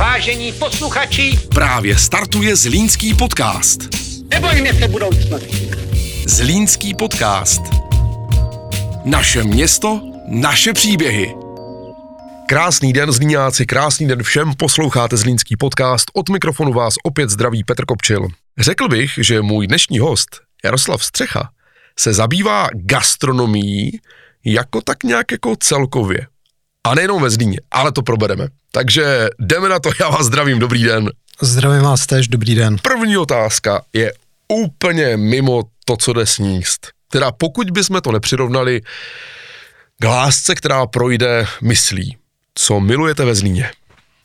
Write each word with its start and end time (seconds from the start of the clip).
Vážení 0.00 0.52
posluchači, 0.52 1.38
Právě 1.54 1.98
startuje 1.98 2.56
Zlínský 2.56 3.14
podcast. 3.14 3.80
nebojme 4.30 4.74
se 4.74 4.88
budoucnosti. 4.88 5.70
Zlínský 6.26 6.94
podcast. 6.94 7.62
Naše 9.04 9.44
město, 9.44 10.00
naše 10.28 10.72
příběhy. 10.72 11.34
Krásný 12.48 12.92
den, 12.92 13.12
Zlíňáci, 13.12 13.66
krásný 13.66 14.08
den 14.08 14.22
všem, 14.22 14.54
posloucháte 14.54 15.16
Zlínský 15.16 15.56
podcast, 15.56 16.10
od 16.14 16.28
mikrofonu 16.28 16.72
vás 16.72 16.94
opět 17.04 17.30
zdraví 17.30 17.64
Petr 17.64 17.84
Kopčil. 17.84 18.28
Řekl 18.58 18.88
bych, 18.88 19.10
že 19.18 19.42
můj 19.42 19.66
dnešní 19.66 19.98
host, 19.98 20.40
Jaroslav 20.64 21.04
Střecha, 21.04 21.50
se 21.98 22.12
zabývá 22.12 22.68
gastronomií 22.74 24.00
jako 24.44 24.80
tak 24.80 25.04
nějak 25.04 25.32
jako 25.32 25.56
celkově. 25.60 26.26
A 26.84 26.94
nejenom 26.94 27.22
ve 27.22 27.30
Zlíně, 27.30 27.58
ale 27.70 27.92
to 27.92 28.02
probereme. 28.02 28.48
Takže 28.72 29.28
jdeme 29.38 29.68
na 29.68 29.78
to, 29.78 29.90
já 30.00 30.08
vás 30.08 30.26
zdravím, 30.26 30.58
dobrý 30.58 30.82
den. 30.82 31.10
Zdravím 31.40 31.82
vás 31.82 32.06
též, 32.06 32.28
dobrý 32.28 32.54
den. 32.54 32.76
První 32.82 33.16
otázka 33.16 33.82
je 33.92 34.12
úplně 34.48 35.16
mimo 35.16 35.62
to, 35.84 35.96
co 35.96 36.12
jde 36.12 36.26
sníst. 36.26 36.88
Teda 37.08 37.32
pokud 37.32 37.70
bychom 37.70 38.00
to 38.00 38.12
nepřirovnali 38.12 38.80
k 39.98 40.04
lásce, 40.04 40.54
která 40.54 40.86
projde 40.86 41.46
myslí. 41.62 42.16
Co 42.54 42.80
milujete 42.80 43.24
ve 43.24 43.34
Zlíně? 43.34 43.70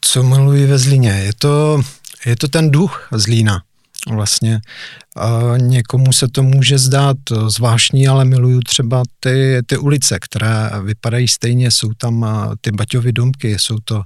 Co 0.02 0.24
miluji 0.24 0.66
ve 0.66 0.78
Zlíně? 0.78 1.10
Je 1.10 1.32
to, 1.38 1.82
je 2.26 2.36
to 2.36 2.48
ten 2.48 2.72
duch 2.72 3.08
Zlína 3.12 3.62
vlastně. 4.10 4.60
A 5.16 5.58
někomu 5.58 6.14
se 6.14 6.28
to 6.28 6.44
může 6.44 6.78
zdát 6.78 7.18
zvláštní, 7.48 8.08
ale 8.08 8.26
miluju 8.26 8.60
třeba 8.60 9.04
ty, 9.20 9.60
ty 9.66 9.78
ulice, 9.78 10.18
které 10.22 10.72
vypadají 10.84 11.28
stejně, 11.28 11.72
jsou 11.72 11.92
tam 11.98 12.24
a, 12.24 12.52
ty 12.62 12.72
Baťovy 12.72 13.12
domky, 13.12 13.60
jsou 13.60 13.78
to 13.84 14.02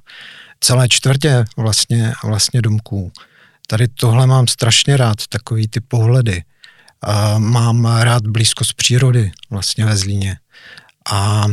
celé 0.59 0.89
čtvrtě 0.89 1.45
vlastně, 1.57 2.13
vlastně 2.23 2.61
domků. 2.61 3.11
Tady 3.67 3.87
tohle 3.87 4.27
mám 4.27 4.47
strašně 4.47 4.97
rád, 4.97 5.17
takový 5.29 5.67
ty 5.67 5.79
pohledy. 5.81 6.43
A 7.01 7.39
mám 7.39 7.85
rád 7.85 8.27
blízkost 8.27 8.73
přírody 8.73 9.31
vlastně 9.49 9.85
ve 9.85 9.97
Zlíně. 9.97 10.37
A 11.11 11.45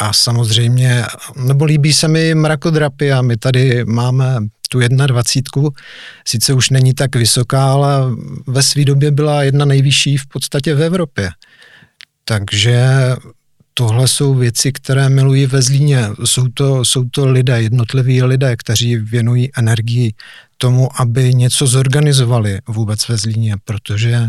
a 0.00 0.12
samozřejmě, 0.12 1.04
nebo 1.36 1.64
líbí 1.64 1.92
se 1.92 2.08
mi 2.08 2.34
mrakodrapy 2.34 3.12
a 3.12 3.22
my 3.22 3.36
tady 3.36 3.84
máme 3.84 4.36
tu 4.68 4.78
21, 4.78 5.70
sice 6.26 6.52
už 6.52 6.70
není 6.70 6.94
tak 6.94 7.16
vysoká, 7.16 7.72
ale 7.72 7.88
ve 8.46 8.62
své 8.62 8.84
době 8.84 9.10
byla 9.10 9.42
jedna 9.42 9.64
nejvyšší 9.64 10.16
v 10.16 10.26
podstatě 10.26 10.74
v 10.74 10.82
Evropě. 10.82 11.30
Takže 12.24 12.88
tohle 13.74 14.08
jsou 14.08 14.34
věci, 14.34 14.72
které 14.72 15.08
miluji 15.08 15.46
ve 15.46 15.62
Zlíně. 15.62 16.04
Jsou 16.24 16.48
to, 16.48 16.84
jsou 16.84 17.04
to 17.10 17.26
lidé, 17.26 17.62
jednotliví 17.62 18.22
lidé, 18.22 18.56
kteří 18.56 18.96
věnují 18.96 19.50
energii 19.56 20.14
tomu, 20.56 21.00
aby 21.00 21.34
něco 21.34 21.66
zorganizovali 21.66 22.58
vůbec 22.68 23.08
ve 23.08 23.16
Zlíně, 23.16 23.54
protože 23.64 24.28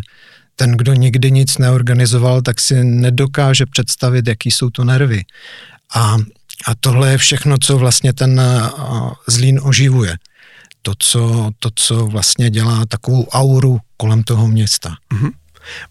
ten, 0.56 0.72
kdo 0.72 0.94
nikdy 0.94 1.32
nic 1.32 1.58
neorganizoval, 1.58 2.42
tak 2.42 2.62
si 2.62 2.84
nedokáže 2.84 3.66
představit, 3.66 4.28
jaký 4.28 4.52
jsou 4.52 4.70
to 4.70 4.84
nervy. 4.84 5.24
A, 5.96 6.18
a 6.66 6.76
tohle 6.80 7.12
je 7.12 7.18
všechno, 7.18 7.58
co 7.58 7.78
vlastně 7.78 8.14
ten 8.14 8.42
Zlín 9.28 9.60
oživuje. 9.64 10.16
To 10.82 10.94
co, 11.00 11.52
to, 11.60 11.70
co 11.76 12.06
vlastně 12.06 12.50
dělá 12.50 12.86
takovou 12.86 13.28
auru 13.28 13.80
kolem 13.98 14.24
toho 14.24 14.48
města. 14.48 14.96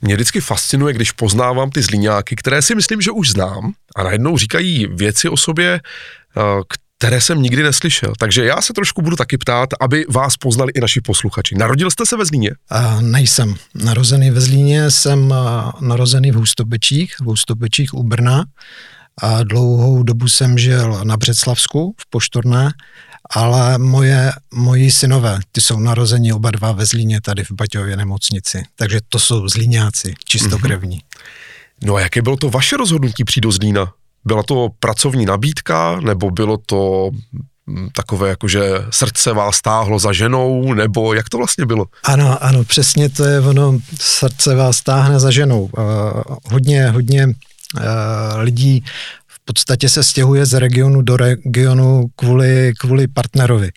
Mě 0.02 0.14
vždycky 0.14 0.40
fascinuje, 0.40 0.94
když 0.94 1.12
poznávám 1.12 1.70
ty 1.70 1.82
zlíňáky, 1.82 2.36
které 2.36 2.62
si 2.62 2.74
myslím, 2.74 3.00
že 3.00 3.10
už 3.10 3.30
znám 3.30 3.72
a 3.96 4.02
najednou 4.02 4.38
říkají 4.38 4.86
věci 4.86 5.28
o 5.28 5.36
sobě, 5.36 5.80
eh, 6.36 6.40
které 6.98 7.20
jsem 7.20 7.42
nikdy 7.42 7.62
neslyšel. 7.62 8.12
Takže 8.18 8.44
já 8.44 8.62
se 8.62 8.72
trošku 8.72 9.02
budu 9.02 9.16
taky 9.16 9.38
ptát, 9.38 9.68
aby 9.80 10.04
vás 10.08 10.36
poznali 10.36 10.72
i 10.74 10.80
naši 10.80 11.00
posluchači. 11.00 11.54
Narodil 11.54 11.90
jste 11.90 12.06
se 12.06 12.16
ve 12.16 12.24
Zlíně? 12.24 12.50
A 12.70 13.00
nejsem 13.00 13.54
narozený 13.74 14.30
ve 14.30 14.40
Zlíně, 14.40 14.90
jsem 14.90 15.32
a, 15.32 15.72
narozený 15.80 16.30
v 16.30 16.34
Hustopečích, 16.34 17.14
v 17.20 17.24
Hustopečích 17.24 17.94
u 17.94 18.02
Brna. 18.02 18.44
A 19.22 19.42
dlouhou 19.42 20.02
dobu 20.02 20.28
jsem 20.28 20.58
žil 20.58 21.00
na 21.04 21.16
Břeclavsku 21.16 21.94
v 22.00 22.10
Poštorné, 22.10 22.70
ale 23.30 23.78
moje, 23.78 24.32
moji 24.54 24.90
synové, 24.90 25.38
ty 25.52 25.60
jsou 25.60 25.78
narozeni 25.78 26.32
oba 26.32 26.50
dva 26.50 26.72
ve 26.72 26.86
Zlíně 26.86 27.20
tady 27.20 27.44
v 27.44 27.50
Baťově 27.50 27.96
nemocnici. 27.96 28.62
Takže 28.76 29.00
to 29.08 29.18
jsou 29.18 29.48
zlíňáci, 29.48 30.14
čistokrevní. 30.24 31.00
No 31.82 31.94
a 31.94 32.00
jaké 32.00 32.22
bylo 32.22 32.36
to 32.36 32.50
vaše 32.50 32.76
rozhodnutí 32.76 33.24
přijít 33.24 33.42
do 33.42 33.52
Zlína? 33.52 33.92
Byla 34.24 34.42
to 34.42 34.68
pracovní 34.80 35.26
nabídka, 35.26 36.00
nebo 36.00 36.30
bylo 36.30 36.56
to 36.66 37.10
mm, 37.66 37.88
takové, 37.94 38.28
jakože 38.28 38.62
srdce 38.90 39.32
vás 39.32 39.60
táhlo 39.60 39.98
za 39.98 40.12
ženou, 40.12 40.74
nebo 40.74 41.14
jak 41.14 41.28
to 41.28 41.38
vlastně 41.38 41.66
bylo? 41.66 41.86
Ano, 42.04 42.44
ano, 42.44 42.64
přesně 42.64 43.08
to 43.08 43.24
je 43.24 43.40
ono, 43.40 43.78
srdce 44.00 44.54
vás 44.54 44.82
táhne 44.82 45.20
za 45.20 45.30
ženou. 45.30 45.62
Uh, 45.62 46.22
hodně, 46.44 46.90
hodně 46.90 47.26
uh, 47.26 47.32
lidí 48.38 48.84
podstatě 49.48 49.88
se 49.88 50.04
stěhuje 50.04 50.46
z 50.46 50.58
regionu 50.58 51.02
do 51.02 51.16
regionu 51.16 52.06
kvůli, 52.16 52.72
kvůli 52.78 53.08
partnerovi. 53.08 53.70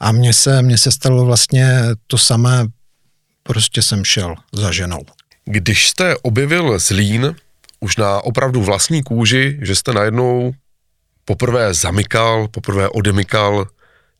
A 0.00 0.12
mně 0.12 0.34
se, 0.34 0.62
mně 0.62 0.78
se 0.78 0.90
stalo 0.90 1.24
vlastně 1.24 1.80
to 2.06 2.18
samé, 2.18 2.66
prostě 3.42 3.82
jsem 3.82 4.04
šel 4.04 4.34
za 4.52 4.72
ženou. 4.72 5.02
Když 5.44 5.88
jste 5.88 6.16
objevil 6.22 6.78
Zlín 6.78 7.34
už 7.80 7.96
na 7.96 8.20
opravdu 8.20 8.62
vlastní 8.62 9.02
kůži, 9.02 9.58
že 9.62 9.74
jste 9.74 9.92
najednou 9.92 10.52
poprvé 11.24 11.74
zamykal, 11.74 12.48
poprvé 12.48 12.88
odemykal 12.88 13.66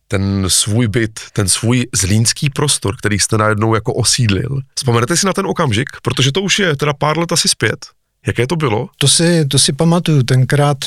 ten 0.09 0.45
svůj 0.49 0.89
byt, 0.89 1.21
ten 1.33 1.49
svůj 1.49 1.87
zlínský 1.95 2.51
prostor, 2.51 2.97
který 2.97 3.19
jste 3.19 3.39
najednou 3.39 3.75
jako 3.75 3.95
osídlil. 3.95 4.61
Vzpomenete 4.75 5.17
si 5.17 5.27
na 5.27 5.33
ten 5.33 5.47
okamžik? 5.47 5.89
Protože 6.03 6.33
to 6.33 6.43
už 6.43 6.59
je 6.59 6.77
teda 6.77 6.93
pár 6.93 7.19
let 7.19 7.33
asi 7.33 7.49
zpět. 7.49 7.87
Jaké 8.27 8.47
to 8.47 8.57
bylo? 8.57 8.89
To 8.99 9.09
si, 9.09 9.47
to 9.47 9.59
si 9.59 9.73
pamatuju, 9.73 10.23
tenkrát 10.23 10.79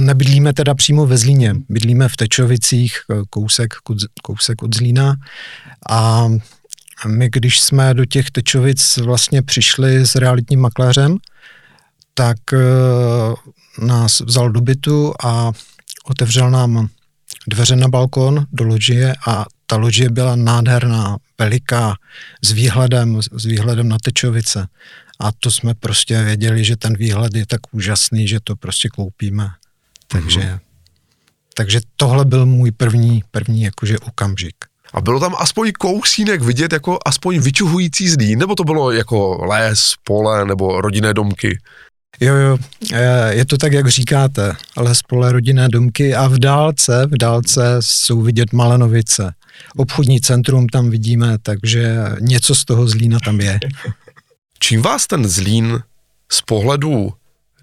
nebydlíme 0.00 0.52
teda 0.52 0.74
přímo 0.74 1.06
ve 1.06 1.16
Zlíně, 1.16 1.54
bydlíme 1.68 2.08
v 2.08 2.16
Tečovicích, 2.16 3.00
e, 3.10 3.14
kousek, 3.30 3.74
kousek 4.22 4.62
od 4.62 4.76
Zlína 4.76 5.16
a 5.90 6.28
my, 7.06 7.28
když 7.32 7.60
jsme 7.60 7.94
do 7.94 8.04
těch 8.04 8.30
Tečovic 8.30 8.96
vlastně 8.96 9.42
přišli 9.42 10.06
s 10.06 10.14
realitním 10.14 10.60
makléřem, 10.60 11.18
tak 12.14 12.36
e, 12.52 12.58
nás 13.86 14.20
vzal 14.20 14.50
do 14.50 14.60
bytu 14.60 15.14
a 15.24 15.52
otevřel 16.04 16.50
nám 16.50 16.88
dveře 17.48 17.76
na 17.76 17.88
balkon 17.88 18.46
do 18.52 18.64
ložie 18.64 19.14
a 19.26 19.44
ta 19.66 19.76
ložie 19.76 20.10
byla 20.10 20.36
nádherná, 20.36 21.16
veliká, 21.38 21.94
s 22.42 22.52
výhledem, 22.52 23.22
s 23.22 23.44
výhledem 23.44 23.88
na 23.88 23.96
Tečovice. 23.98 24.66
A 25.20 25.32
to 25.32 25.50
jsme 25.50 25.74
prostě 25.74 26.22
věděli, 26.22 26.64
že 26.64 26.76
ten 26.76 26.96
výhled 26.96 27.34
je 27.34 27.46
tak 27.46 27.60
úžasný, 27.72 28.28
že 28.28 28.38
to 28.44 28.56
prostě 28.56 28.88
koupíme. 28.88 29.50
Takže, 30.08 30.40
mm-hmm. 30.40 30.60
takže 31.54 31.80
tohle 31.96 32.24
byl 32.24 32.46
můj 32.46 32.72
první, 32.72 33.22
první 33.30 33.62
jakože 33.62 33.98
okamžik. 33.98 34.54
A 34.94 35.00
bylo 35.00 35.20
tam 35.20 35.34
aspoň 35.38 35.72
kousínek 35.72 36.42
vidět 36.42 36.72
jako 36.72 36.98
aspoň 37.06 37.38
vyčuhující 37.38 38.08
zdí, 38.08 38.36
nebo 38.36 38.54
to 38.54 38.64
bylo 38.64 38.90
jako 38.90 39.44
les, 39.44 39.94
pole 40.04 40.44
nebo 40.44 40.80
rodinné 40.80 41.14
domky? 41.14 41.58
Jo, 42.20 42.34
jo, 42.34 42.58
e, 42.92 43.34
je 43.34 43.44
to 43.44 43.58
tak, 43.58 43.72
jak 43.72 43.88
říkáte, 43.88 44.56
ale 44.76 44.94
spole 44.94 45.32
rodinné 45.32 45.68
domky 45.68 46.14
a 46.14 46.28
v 46.28 46.38
dálce, 46.38 47.06
v 47.06 47.18
dálce 47.18 47.76
jsou 47.80 48.22
vidět 48.22 48.52
Malenovice. 48.52 49.34
Obchodní 49.76 50.20
centrum 50.20 50.68
tam 50.68 50.90
vidíme, 50.90 51.38
takže 51.42 51.96
něco 52.20 52.54
z 52.54 52.64
toho 52.64 52.88
Zlína 52.88 53.18
tam 53.24 53.40
je. 53.40 53.60
Čím 54.58 54.82
vás 54.82 55.06
ten 55.06 55.28
Zlín 55.28 55.82
z 56.32 56.40
pohledu, 56.40 57.12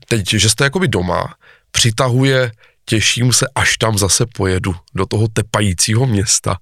teď, 0.07 0.29
že 0.29 0.50
jste 0.50 0.63
jakoby 0.63 0.88
doma, 0.88 1.35
přitahuje, 1.72 2.52
těším 2.85 3.34
se, 3.34 3.46
až 3.56 3.78
tam 3.78 3.97
zase 3.97 4.25
pojedu 4.25 4.75
do 4.96 5.06
toho 5.06 5.28
tepajícího 5.28 6.06
města. 6.06 6.57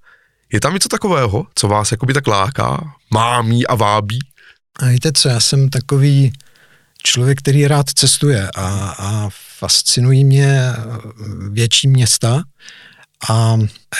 Je 0.53 0.59
tam 0.59 0.73
něco 0.73 0.89
takového, 0.89 1.47
co 1.55 1.67
vás 1.67 1.91
jakoby 1.91 2.13
tak 2.13 2.27
láká, 2.27 2.93
mámí 3.13 3.67
a 3.67 3.75
vábí? 3.75 4.19
A 4.79 4.85
víte 4.85 5.11
co, 5.11 5.29
já 5.29 5.39
jsem 5.39 5.69
takový 5.69 6.33
člověk, 7.03 7.39
který 7.39 7.67
rád 7.67 7.89
cestuje 7.89 8.49
a, 8.55 8.95
a 8.97 9.29
fascinují 9.57 10.23
mě 10.23 10.73
větší 11.49 11.87
města 11.87 12.43
a 13.29 13.57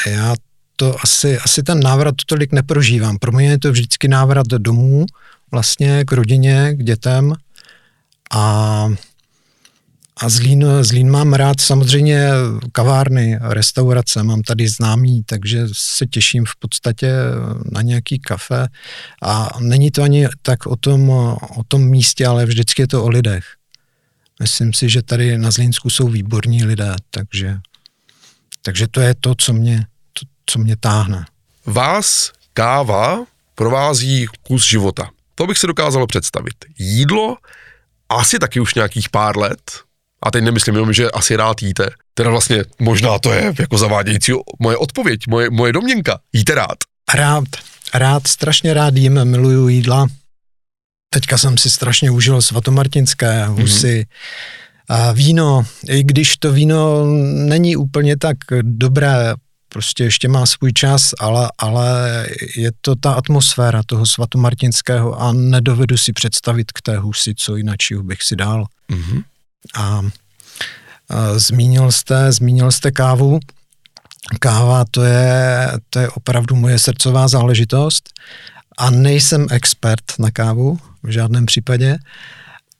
já 0.07 0.35
to 0.75 0.95
asi, 1.03 1.39
asi 1.39 1.63
ten 1.63 1.79
návrat 1.79 2.15
tolik 2.25 2.51
neprožívám. 2.51 3.17
Pro 3.17 3.31
mě 3.31 3.49
je 3.49 3.59
to 3.59 3.71
vždycky 3.71 4.07
návrat 4.07 4.47
domů, 4.47 5.05
vlastně 5.51 6.05
k 6.05 6.11
rodině, 6.11 6.73
k 6.73 6.83
dětem 6.83 7.33
a, 8.31 8.87
a 10.17 10.29
Zlín, 10.29 10.65
Zlín 10.81 11.11
mám 11.11 11.33
rád 11.33 11.61
samozřejmě 11.61 12.29
kavárny, 12.71 13.37
restaurace, 13.41 14.23
mám 14.23 14.41
tady 14.41 14.67
známý, 14.67 15.23
takže 15.23 15.67
se 15.73 16.05
těším 16.05 16.45
v 16.45 16.55
podstatě 16.59 17.13
na 17.71 17.81
nějaký 17.81 18.19
kafe 18.19 18.67
a 19.23 19.49
není 19.59 19.91
to 19.91 20.03
ani 20.03 20.27
tak 20.41 20.65
o 20.65 20.75
tom, 20.75 21.09
o 21.09 21.63
tom 21.67 21.81
místě, 21.81 22.27
ale 22.27 22.45
vždycky 22.45 22.81
je 22.81 22.87
to 22.87 23.03
o 23.03 23.09
lidech. 23.09 23.45
Myslím 24.41 24.73
si, 24.73 24.89
že 24.89 25.01
tady 25.01 25.37
na 25.37 25.51
Zlínsku 25.51 25.89
jsou 25.89 26.07
výborní 26.07 26.65
lidé, 26.65 26.95
takže, 27.11 27.57
takže 28.61 28.87
to 28.87 29.01
je 29.01 29.15
to, 29.19 29.35
co 29.35 29.53
mě, 29.53 29.85
to, 30.13 30.25
co 30.45 30.59
mě 30.59 30.77
táhne. 30.77 31.25
Vás 31.65 32.31
káva 32.53 33.25
provází 33.55 34.25
kus 34.43 34.67
života. 34.67 35.09
To 35.39 35.47
bych 35.47 35.57
si 35.57 35.67
dokázal 35.67 36.07
představit. 36.07 36.55
Jídlo 36.79 37.37
asi 38.09 38.39
taky 38.39 38.59
už 38.59 38.75
nějakých 38.75 39.09
pár 39.09 39.37
let, 39.37 39.61
a 40.23 40.31
teď 40.31 40.43
nemyslím 40.43 40.75
jenom, 40.75 40.93
že 40.93 41.11
asi 41.11 41.35
rád 41.35 41.61
jíte. 41.61 41.89
Teda 42.13 42.29
vlastně 42.29 42.63
možná 42.79 43.19
to 43.19 43.33
je 43.33 43.53
jako 43.59 43.77
zavádějící 43.77 44.31
moje 44.59 44.77
odpověď, 44.77 45.19
moje, 45.27 45.49
moje 45.49 45.73
domněnka. 45.73 46.19
Jíte 46.33 46.55
rád. 46.55 46.77
Rád, 47.13 47.43
rád, 47.93 48.27
strašně 48.27 48.73
rád 48.73 48.95
jím, 48.95 49.25
miluju 49.25 49.67
jídla. 49.67 50.07
Teďka 51.13 51.37
jsem 51.37 51.57
si 51.57 51.69
strašně 51.69 52.11
užil 52.11 52.41
svatomartinské 52.41 53.45
husy, 53.45 54.05
mm-hmm. 54.05 54.95
a 54.95 55.11
víno, 55.11 55.65
i 55.89 56.03
když 56.03 56.37
to 56.37 56.51
víno 56.51 57.05
není 57.47 57.75
úplně 57.75 58.17
tak 58.17 58.37
dobré, 58.61 59.33
prostě 59.69 60.03
ještě 60.03 60.27
má 60.27 60.45
svůj 60.45 60.73
čas, 60.73 61.11
ale, 61.19 61.49
ale 61.57 62.27
je 62.55 62.71
to 62.81 62.95
ta 62.95 63.13
atmosféra 63.13 63.81
toho 63.85 64.05
svatomartinského 64.05 65.21
a 65.21 65.33
nedovedu 65.33 65.97
si 65.97 66.13
představit 66.13 66.71
k 66.71 66.81
té 66.81 66.97
husy, 66.97 67.33
co 67.37 67.55
jinak 67.55 67.77
bych 68.01 68.23
si 68.23 68.35
dal. 68.35 68.65
Mm-hmm. 68.89 69.23
A, 69.75 69.81
a 69.81 70.01
zmínil 71.39 71.91
jste, 71.91 72.31
zmínil 72.31 72.71
jste 72.71 72.91
kávu. 72.91 73.39
Káva 74.39 74.85
to 74.91 75.03
je, 75.03 75.67
to 75.89 75.99
je 75.99 76.09
opravdu 76.09 76.55
moje 76.55 76.79
srdcová 76.79 77.27
záležitost 77.27 78.09
a 78.77 78.89
nejsem 78.89 79.47
expert 79.51 80.03
na 80.19 80.31
kávu 80.31 80.79
v 81.03 81.09
žádném 81.09 81.45
případě, 81.45 81.97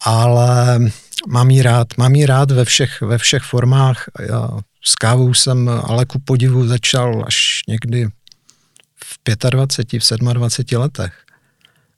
ale 0.02 0.80
mám 1.28 1.50
jí 1.50 1.62
rád, 1.62 1.88
mám 1.98 2.16
jí 2.16 2.26
rád 2.26 2.52
ve 2.52 2.66
všech, 2.66 3.02
ve 3.02 3.18
všech 3.18 3.44
formách. 3.44 4.04
Já 4.20 4.50
s 4.84 4.96
kávou 4.96 5.34
jsem 5.34 5.70
ale 5.84 6.06
ku 6.06 6.20
podivu 6.20 6.68
začal 6.68 7.24
až 7.28 7.62
někdy 7.68 8.08
v 8.96 9.50
25, 9.50 10.04
v 10.04 10.18
27 10.18 10.82
letech. 10.82 11.14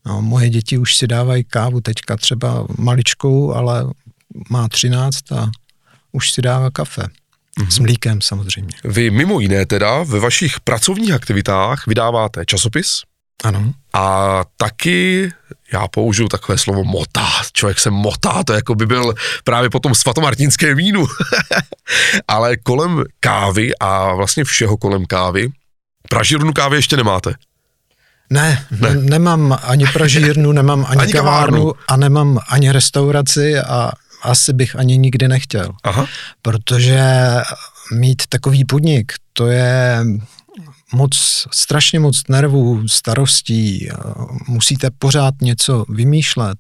No, 0.06 0.22
moje 0.22 0.50
děti 0.50 0.78
už 0.78 0.96
si 0.96 1.08
dávají 1.08 1.44
kávu 1.44 1.82
teďka 1.82 2.18
třeba 2.18 2.68
maličkou, 2.78 3.54
ale 3.54 3.86
má 4.50 4.68
13 4.68 5.32
a 5.32 5.52
už 6.12 6.32
si 6.32 6.42
dává 6.42 6.72
kafe. 6.72 7.02
Mm-hmm. 7.02 7.68
S 7.70 7.80
mlíkem 7.80 8.22
samozřejmě. 8.22 8.76
Vy 8.84 9.12
mimo 9.12 9.40
jiné 9.40 9.66
teda 9.66 10.04
ve 10.04 10.20
vašich 10.20 10.60
pracovních 10.60 11.12
aktivitách 11.12 11.88
vydáváte 11.88 12.46
časopis. 12.46 13.02
Ano. 13.44 13.74
A 13.94 14.44
taky, 14.58 15.32
já 15.74 15.88
použiju 15.88 16.28
takové 16.28 16.58
slovo 16.58 16.84
motá, 16.84 17.28
člověk 17.54 17.80
se 17.80 17.90
motá, 17.90 18.44
to 18.44 18.54
jako 18.54 18.76
by 18.76 18.86
byl 18.86 19.14
právě 19.44 19.70
potom 19.70 19.96
svatomartinské 19.96 20.76
vínu. 20.76 21.08
Ale 22.28 22.58
kolem 22.58 23.04
kávy 23.20 23.72
a 23.80 24.14
vlastně 24.14 24.44
všeho 24.44 24.78
kolem 24.78 25.06
kávy, 25.06 25.50
pražírnu 26.10 26.54
kávy 26.54 26.76
ještě 26.78 26.98
nemáte. 26.98 27.36
Ne, 28.30 28.66
ne. 28.72 28.96
nemám 28.96 29.60
ani 29.64 29.86
pražírnu, 29.94 30.52
nemám 30.60 30.86
ani, 30.90 31.02
ani 31.02 31.14
kavárnu, 31.14 31.58
kavárnu 31.58 31.74
a 31.88 31.98
nemám 31.98 32.40
ani 32.50 32.72
restauraci 32.72 33.60
a 33.60 33.92
asi 34.22 34.54
bych 34.54 34.76
ani 34.76 34.98
nikdy 34.98 35.28
nechtěl. 35.28 35.70
Aha. 35.84 36.06
Protože 36.42 37.02
mít 37.94 38.24
takový 38.30 38.66
podnik, 38.66 39.14
to 39.34 39.48
je 39.48 40.06
moc, 40.94 41.48
strašně 41.52 42.00
moc 42.00 42.22
nervů, 42.30 42.88
starostí, 42.88 43.90
musíte 44.48 44.90
pořád 45.00 45.42
něco 45.42 45.86
vymýšlet 45.90 46.58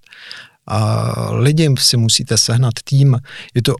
a 0.67 1.11
lidi 1.31 1.69
si 1.79 1.97
musíte 1.97 2.37
sehnat 2.37 2.73
tým. 2.83 3.17
Je 3.53 3.61
to 3.61 3.75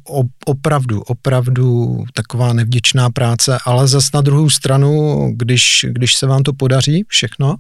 opravdu, 0.46 1.02
opravdu 1.02 2.04
taková 2.14 2.54
nevděčná 2.54 3.10
práce, 3.10 3.58
ale 3.66 3.88
zas 3.88 4.12
na 4.14 4.22
druhou 4.22 4.50
stranu, 4.50 5.18
když, 5.36 5.86
když 5.90 6.16
se 6.16 6.28
vám 6.28 6.44
to 6.44 6.54
podaří 6.54 7.04
všechno 7.08 7.56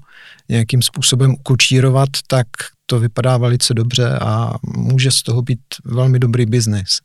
nějakým 0.49 0.81
způsobem 0.81 1.33
ukočírovat, 1.33 2.09
tak 2.27 2.47
to 2.85 2.99
vypadá 2.99 3.37
velice 3.37 3.73
dobře 3.73 4.19
a 4.21 4.53
může 4.77 5.11
z 5.11 5.23
toho 5.23 5.41
být 5.41 5.59
velmi 5.85 6.19
dobrý 6.19 6.45
biznis. 6.45 6.99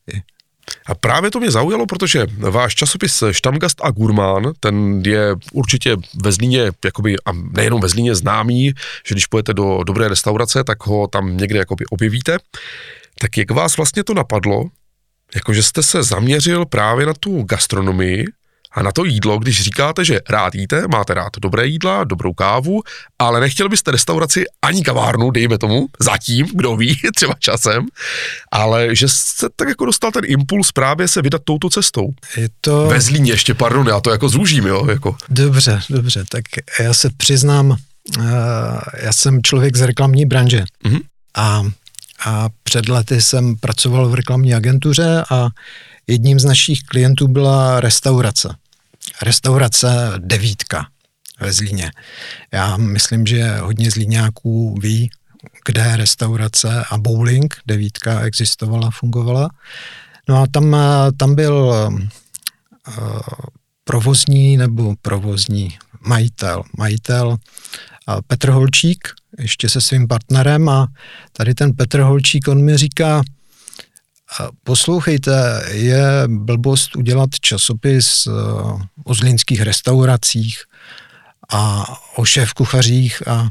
A 0.87 0.95
právě 0.95 1.31
to 1.31 1.41
mě 1.41 1.51
zaujalo, 1.51 1.87
protože 1.87 2.27
váš 2.39 2.75
časopis 2.75 3.23
Štamgast 3.31 3.81
a 3.85 3.91
Gurmán, 3.91 4.53
ten 4.61 5.03
je 5.07 5.35
určitě 5.53 5.97
ve 6.23 6.33
Zlíně, 6.33 6.71
jakoby, 6.85 7.17
a 7.25 7.33
nejenom 7.33 7.81
ve 7.81 7.89
Zlíně 7.89 8.15
známý, 8.15 8.73
že 9.07 9.15
když 9.15 9.27
pojete 9.27 9.55
do 9.55 9.85
dobré 9.85 10.09
restaurace, 10.09 10.65
tak 10.65 10.87
ho 10.87 11.07
tam 11.07 11.37
někde 11.37 11.59
jakoby 11.59 11.87
objevíte. 11.87 12.39
Tak 13.19 13.39
jak 13.39 13.51
vás 13.51 13.77
vlastně 13.77 14.05
to 14.05 14.15
napadlo, 14.15 14.65
jakože 15.35 15.63
jste 15.63 15.83
se 15.83 16.03
zaměřil 16.03 16.65
právě 16.65 17.07
na 17.07 17.15
tu 17.15 17.43
gastronomii 17.43 18.25
a 18.77 18.83
na 18.83 18.93
to 18.93 19.05
jídlo, 19.05 19.39
když 19.39 19.63
říkáte, 19.63 20.05
že 20.05 20.21
rád 20.29 20.55
jíte, 20.55 20.89
máte 20.89 21.15
rád 21.15 21.33
dobré 21.41 21.67
jídla, 21.67 22.05
dobrou 22.05 22.33
kávu, 22.33 22.83
ale 23.19 23.41
nechtěl 23.41 23.69
byste 23.69 23.91
restauraci 23.91 24.45
ani 24.63 24.83
kavárnu, 24.83 25.31
dejme 25.31 25.59
tomu, 25.59 25.87
zatím, 26.01 26.47
kdo 26.55 26.77
ví, 26.77 26.97
třeba 27.17 27.35
časem, 27.39 27.87
ale 28.53 28.97
že 28.97 29.09
jste 29.09 29.47
tak 29.57 29.69
jako 29.69 29.85
dostal 29.85 30.13
ten 30.13 30.25
impuls 30.27 30.73
právě 30.73 31.09
se 31.09 31.23
vydat 31.23 31.43
touto 31.45 31.71
cestou. 31.71 32.09
Je 32.37 32.49
to... 32.61 32.87
Ve 32.87 33.01
Zlíně 33.01 33.33
ještě, 33.33 33.55
pardon, 33.55 33.89
já 33.89 34.01
to 34.01 34.11
jako 34.11 34.29
zúžím, 34.29 34.67
jo. 34.67 34.87
Jako. 34.91 35.17
Dobře, 35.29 35.81
dobře, 35.91 36.25
tak 36.29 36.45
já 36.81 36.95
se 36.95 37.11
přiznám, 37.17 37.71
uh, 37.71 37.77
já 39.03 39.13
jsem 39.13 39.43
člověk 39.43 39.77
z 39.77 39.81
reklamní 39.81 40.27
branže 40.27 40.65
mm-hmm. 40.85 41.01
a, 41.37 41.63
a 42.25 42.49
před 42.63 42.89
lety 42.89 43.23
jsem 43.23 43.57
pracoval 43.57 44.09
v 44.09 44.15
reklamní 44.15 44.55
agentuře 44.55 45.23
a 45.31 45.49
jedním 46.07 46.41
z 46.41 46.45
našich 46.45 46.83
klientů 46.83 47.29
byla 47.29 47.81
restaurace 47.81 48.57
restaurace 49.23 50.13
Devítka 50.19 50.87
ve 51.41 51.53
Zlíně. 51.53 51.91
Já 52.53 52.77
myslím, 52.77 53.27
že 53.27 53.57
hodně 53.57 53.91
zlíňáků 53.91 54.79
ví, 54.81 55.11
kde 55.67 55.97
restaurace 55.97 56.85
a 56.91 56.99
bowling, 56.99 57.57
Devítka 57.67 58.21
existovala, 58.21 58.91
fungovala. 58.91 59.51
No 60.29 60.43
a 60.43 60.47
tam, 60.47 60.77
tam 61.17 61.35
byl 61.35 61.55
uh, 61.55 63.21
provozní 63.85 64.57
nebo 64.57 64.95
provozní 65.03 65.79
majitel, 66.01 66.63
majitel 66.79 67.29
uh, 67.29 67.37
Petr 68.27 68.51
Holčík, 68.51 69.09
ještě 69.39 69.69
se 69.69 69.81
svým 69.81 70.09
partnerem 70.09 70.69
a 70.69 70.87
tady 71.33 71.55
ten 71.55 71.73
Petr 71.73 72.01
Holčík, 72.01 72.49
on 72.49 72.65
mi 72.65 72.77
říká, 72.77 73.23
Poslouchejte, 74.65 75.63
je 75.71 76.07
blbost 76.27 76.97
udělat 76.97 77.31
časopis 77.41 78.27
eh, 78.27 78.31
o 79.05 79.15
zlínských 79.15 79.63
restauracích 79.63 80.59
a 81.53 81.85
o 82.17 82.25
šéf 82.25 82.53
kuchařích 82.53 83.29
a 83.29 83.49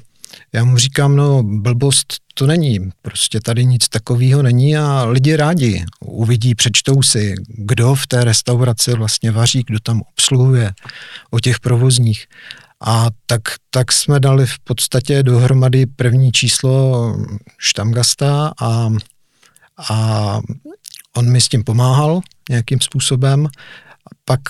já 0.54 0.64
mu 0.64 0.78
říkám, 0.78 1.16
no 1.16 1.44
blbost 1.44 2.14
to 2.34 2.48
není, 2.48 2.80
prostě 3.02 3.40
tady 3.40 3.66
nic 3.66 3.90
takového 3.90 4.42
není 4.42 4.78
a 4.78 5.04
lidi 5.04 5.36
rádi 5.36 5.86
uvidí, 6.06 6.56
přečtou 6.56 7.02
si, 7.02 7.36
kdo 7.48 7.96
v 7.96 8.08
té 8.08 8.24
restauraci 8.24 8.94
vlastně 8.94 9.32
vaří, 9.32 9.64
kdo 9.68 9.80
tam 9.80 10.02
obsluhuje, 10.12 10.72
o 11.32 11.40
těch 11.40 11.60
provozních. 11.60 12.26
A 12.82 13.08
tak, 13.26 13.42
tak 13.70 13.92
jsme 13.92 14.20
dali 14.20 14.46
v 14.46 14.60
podstatě 14.60 15.24
dohromady 15.24 15.86
první 15.86 16.32
číslo 16.32 17.16
Štamgasta 17.58 18.54
a 18.62 18.90
a 19.78 20.40
on 21.16 21.32
mi 21.32 21.42
s 21.42 21.50
tím 21.50 21.64
pomáhal 21.64 22.22
nějakým 22.50 22.82
způsobem. 22.82 23.48
Pak 24.26 24.42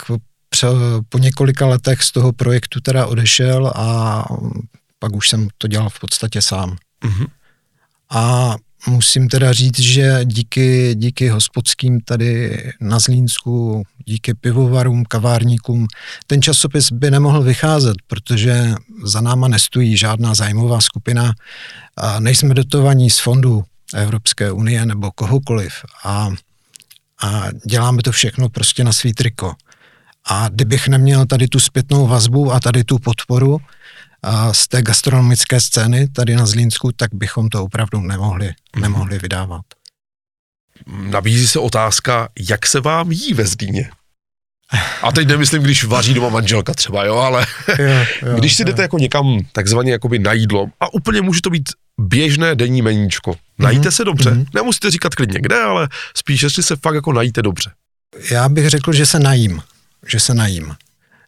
po 1.10 1.17
několika 1.17 1.67
letech 1.67 2.03
z 2.03 2.12
toho 2.12 2.34
projektu 2.34 2.82
teda 2.82 3.05
odešel 3.05 3.72
a 3.75 4.25
pak 5.00 5.15
už 5.15 5.29
jsem 5.29 5.48
to 5.58 5.67
dělal 5.67 5.89
v 5.89 6.00
podstatě 6.00 6.41
sám. 6.41 6.75
Mm-hmm. 7.05 7.27
A 8.10 8.55
musím 8.88 9.29
teda 9.29 9.53
říct, 9.53 9.79
že 9.79 10.20
díky, 10.25 10.96
díky 10.96 11.29
hospodským 11.29 12.01
tady 12.01 12.63
na 12.82 13.00
Zlínsku, 13.00 13.84
díky 14.05 14.34
pivovarům, 14.34 15.03
kavárníkům, 15.05 15.88
ten 16.27 16.41
časopis 16.41 16.91
by 16.91 17.12
nemohl 17.12 17.41
vycházet, 17.41 17.96
protože 18.08 18.74
za 19.03 19.22
náma 19.22 19.48
nestojí 19.48 19.98
žádná 19.98 20.36
zájmová 20.36 20.82
skupina. 20.82 21.34
A 21.98 22.20
nejsme 22.20 22.53
dotovaní 22.53 23.10
z 23.10 23.20
fondu 23.20 23.63
Evropské 23.94 24.51
unie 24.51 24.86
nebo 24.86 25.12
kohokoliv 25.12 25.74
a, 26.04 26.30
a 27.24 27.44
děláme 27.65 28.01
to 28.01 28.12
všechno 28.12 28.50
prostě 28.50 28.84
na 28.84 28.94
svý 28.94 29.13
triko. 29.13 29.54
A 30.25 30.50
kdybych 30.50 30.88
neměl 30.88 31.25
tady 31.25 31.48
tu 31.48 31.60
zpětnou 31.60 32.08
vazbu 32.08 32.51
a 32.51 32.60
tady 32.60 32.84
tu 32.84 33.00
podporu 33.00 33.58
a 34.24 34.54
z 34.54 34.68
té 34.68 34.82
gastronomické 34.82 35.62
scény 35.62 36.08
tady 36.08 36.36
na 36.36 36.46
Zlínsku, 36.46 36.92
tak 36.92 37.10
bychom 37.13 37.50
to 37.50 37.63
opravdu 37.63 38.01
nemohli, 38.01 38.54
mm. 38.75 38.82
nemohli 38.82 39.20
vydávat. 39.20 39.62
Nabízí 40.88 41.48
se 41.48 41.60
otázka, 41.60 42.30
jak 42.50 42.65
se 42.65 42.82
vám 42.82 43.12
jí 43.12 43.34
ve 43.34 43.46
Zlíně? 43.46 43.89
A 45.01 45.12
teď 45.12 45.27
nemyslím, 45.27 45.63
když 45.63 45.84
vaří 45.84 46.13
doma 46.13 46.30
manželka 46.30 46.74
třeba, 46.74 47.06
jo, 47.06 47.15
ale 47.15 47.46
jo, 47.80 47.86
jo, 48.22 48.36
když 48.38 48.56
si 48.56 48.62
jo. 48.62 48.65
jdete 48.65 48.82
jako 48.82 48.98
někam 48.98 49.39
takzvaně 49.51 49.92
jakoby 49.92 50.20
na 50.20 50.34
jídlo 50.34 50.68
a 50.80 50.94
úplně 50.94 51.22
může 51.22 51.42
to 51.42 51.50
být 51.50 51.70
běžné 51.99 52.55
denní 52.55 52.81
meníčko. 52.81 53.35
Najíte 53.59 53.89
mm-hmm. 53.89 53.91
se 53.91 54.03
dobře. 54.03 54.31
Mm-hmm. 54.31 54.45
Nemusíte 54.55 54.91
říkat 54.91 55.15
klidně 55.15 55.39
kde, 55.41 55.59
ale 55.61 55.89
spíš, 56.17 56.41
jestli 56.43 56.63
se 56.63 56.75
fakt 56.75 56.95
jako 56.95 57.13
najíte 57.13 57.41
dobře. 57.41 57.71
Já 58.31 58.49
bych 58.49 58.69
řekl, 58.69 58.93
že 58.93 59.05
se 59.05 59.19
najím. 59.19 59.61
Že 60.07 60.19
se 60.19 60.33
najím. 60.33 60.75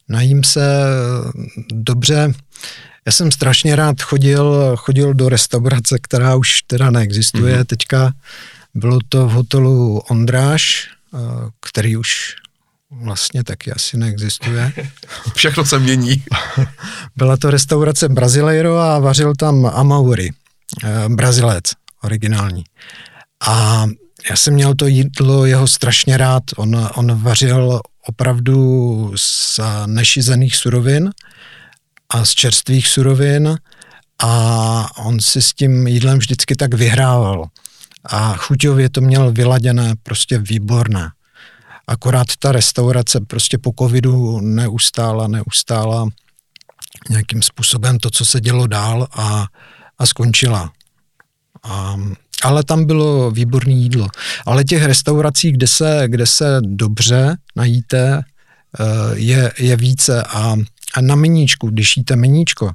najím 0.10 0.44
se 0.44 0.84
dobře. 1.72 2.34
Já 3.06 3.12
jsem 3.12 3.32
strašně 3.32 3.76
rád 3.76 4.02
chodil, 4.02 4.76
chodil 4.78 5.14
do 5.14 5.30
restaurace, 5.30 5.98
která 6.02 6.36
už 6.36 6.62
teda 6.62 6.92
neexistuje 6.92 7.56
mm-hmm. 7.56 7.66
teďka. 7.66 8.14
Bylo 8.74 9.00
to 9.10 9.28
v 9.28 9.32
hotelu 9.32 9.98
Ondráš, 9.98 10.88
eh, 11.14 11.18
který 11.62 11.98
už 11.98 12.36
vlastně 12.92 13.44
taky 13.44 13.72
asi 13.72 13.98
neexistuje. 13.98 14.74
Všechno 15.36 15.66
se 15.66 15.80
mění. 15.80 16.24
Byla 17.16 17.38
to 17.38 17.52
restaurace 17.52 18.10
Brasileiro 18.10 18.78
a 18.78 19.00
vařil 19.00 19.36
tam 19.36 19.66
Amauri, 19.66 20.30
eh, 20.30 20.47
Brazilec, 21.08 21.64
originální. 22.04 22.64
A 23.48 23.86
já 24.30 24.36
jsem 24.36 24.54
měl 24.54 24.76
to 24.76 24.88
jídlo 24.88 25.46
jeho 25.46 25.68
strašně 25.68 26.18
rád. 26.18 26.44
On, 26.58 26.90
on 26.96 27.22
vařil 27.22 27.82
opravdu 28.08 29.14
z 29.16 29.60
nešizených 29.86 30.56
surovin 30.56 31.10
a 32.10 32.26
z 32.26 32.32
čerstvých 32.32 32.88
surovin 32.88 33.58
a 34.24 34.98
on 34.98 35.20
si 35.20 35.42
s 35.42 35.54
tím 35.54 35.88
jídlem 35.88 36.18
vždycky 36.18 36.56
tak 36.56 36.74
vyhrával. 36.74 37.46
A 38.06 38.34
chuťově 38.34 38.90
to 38.90 39.02
měl 39.02 39.32
vyladěné, 39.32 39.94
prostě 40.04 40.38
výborné. 40.38 41.10
Akorát 41.88 42.28
ta 42.40 42.52
restaurace 42.52 43.20
prostě 43.28 43.58
po 43.58 43.74
covidu 43.80 44.40
neustála, 44.42 45.28
neustála 45.28 46.08
nějakým 47.10 47.42
způsobem 47.42 48.00
to, 48.00 48.10
co 48.10 48.26
se 48.26 48.42
dělo 48.42 48.68
dál 48.68 49.08
a, 49.12 49.46
a 49.98 50.06
skončila. 50.06 50.72
A, 51.64 51.98
ale 52.44 52.64
tam 52.64 52.86
bylo 52.86 53.32
výborné 53.32 53.74
jídlo. 53.74 54.08
Ale 54.46 54.64
těch 54.64 54.84
restaurací, 54.84 55.52
kde 55.52 55.68
se, 55.68 56.04
kde 56.08 56.26
se 56.26 56.58
dobře 56.62 57.38
najíte, 57.56 58.22
eh, 58.80 58.84
je, 59.14 59.52
je 59.60 59.76
více 59.76 60.24
a, 60.24 60.56
a 60.94 61.02
na 61.02 61.16
meníčku, 61.16 61.70
když 61.70 61.98
jíte 61.98 62.16
meníčko, 62.16 62.72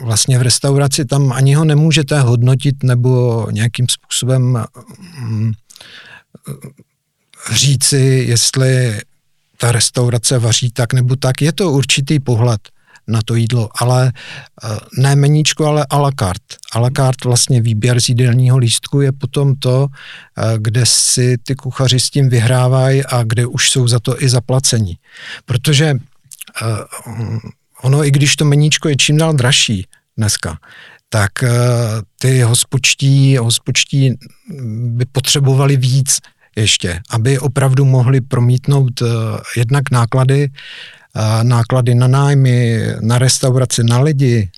vlastně 0.00 0.38
v 0.38 0.42
restauraci 0.42 1.04
tam 1.04 1.32
ani 1.32 1.54
ho 1.54 1.64
nemůžete 1.64 2.20
hodnotit 2.20 2.82
nebo 2.82 3.46
nějakým 3.50 3.86
způsobem 3.88 4.64
mm, 5.18 5.52
říci, 7.52 8.24
jestli 8.28 9.00
ta 9.56 9.72
restaurace 9.72 10.38
vaří 10.38 10.70
tak 10.70 10.92
nebo 10.92 11.16
tak. 11.16 11.42
Je 11.42 11.52
to 11.52 11.70
určitý 11.70 12.20
pohled 12.20 12.60
na 13.08 13.20
to 13.24 13.34
jídlo, 13.34 13.68
ale 13.78 14.12
eh, 14.64 14.78
ne 14.98 15.16
meníčko, 15.16 15.66
ale 15.66 15.86
a 15.90 15.98
la 15.98 16.10
carte. 16.18 16.56
A 16.72 16.78
la 16.78 16.90
carte 16.96 17.28
vlastně 17.28 17.60
výběr 17.60 18.00
z 18.00 18.08
jídelního 18.08 18.58
lístku 18.58 19.00
je 19.00 19.12
potom 19.12 19.56
to, 19.56 19.86
eh, 20.38 20.54
kde 20.58 20.86
si 20.86 21.38
ty 21.42 21.54
kuchaři 21.54 22.00
s 22.00 22.10
tím 22.10 22.28
vyhrávají 22.28 23.04
a 23.04 23.22
kde 23.22 23.46
už 23.46 23.70
jsou 23.70 23.88
za 23.88 24.00
to 24.00 24.22
i 24.22 24.28
zaplacení. 24.28 24.96
Protože 25.44 25.86
eh, 25.86 26.66
ono, 27.82 28.04
i 28.04 28.10
když 28.10 28.36
to 28.36 28.44
meníčko 28.44 28.88
je 28.88 28.96
čím 28.96 29.16
dál 29.16 29.32
dražší 29.32 29.86
dneska, 30.16 30.58
tak 31.08 31.32
ty 32.18 32.40
hospočtí, 32.40 33.36
hospočtí 33.36 34.14
by 34.86 35.04
potřebovali 35.04 35.76
víc 35.76 36.18
ještě, 36.56 37.00
aby 37.10 37.38
opravdu 37.38 37.84
mohli 37.84 38.20
promítnout 38.20 39.02
jednak 39.56 39.90
náklady 39.90 40.48
náklady 41.42 41.94
na 41.94 42.08
nájmy, 42.08 42.86
na 43.00 43.18
restauraci, 43.18 43.84
na 43.84 44.00
lidi, 44.00 44.50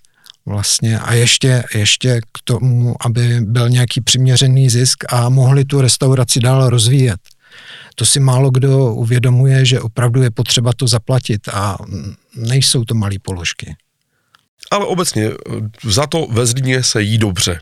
vlastně 0.45 0.99
a 0.99 1.13
ještě, 1.13 1.63
ještě 1.75 2.21
k 2.21 2.41
tomu, 2.43 2.95
aby 3.05 3.41
byl 3.41 3.69
nějaký 3.69 4.01
přiměřený 4.01 4.69
zisk 4.69 5.03
a 5.13 5.29
mohli 5.29 5.65
tu 5.65 5.81
restauraci 5.81 6.39
dál 6.39 6.69
rozvíjet. 6.69 7.19
To 7.95 8.05
si 8.05 8.19
málo 8.19 8.51
kdo 8.51 8.93
uvědomuje, 8.93 9.65
že 9.65 9.81
opravdu 9.81 10.23
je 10.23 10.31
potřeba 10.31 10.71
to 10.75 10.87
zaplatit 10.87 11.47
a 11.47 11.77
nejsou 12.35 12.83
to 12.83 12.95
malé 12.95 13.15
položky. 13.21 13.75
Ale 14.71 14.85
obecně 14.85 15.31
za 15.83 16.07
to 16.07 16.27
ve 16.31 16.45
Zlíně 16.45 16.83
se 16.83 17.01
jí 17.01 17.17
dobře. 17.17 17.59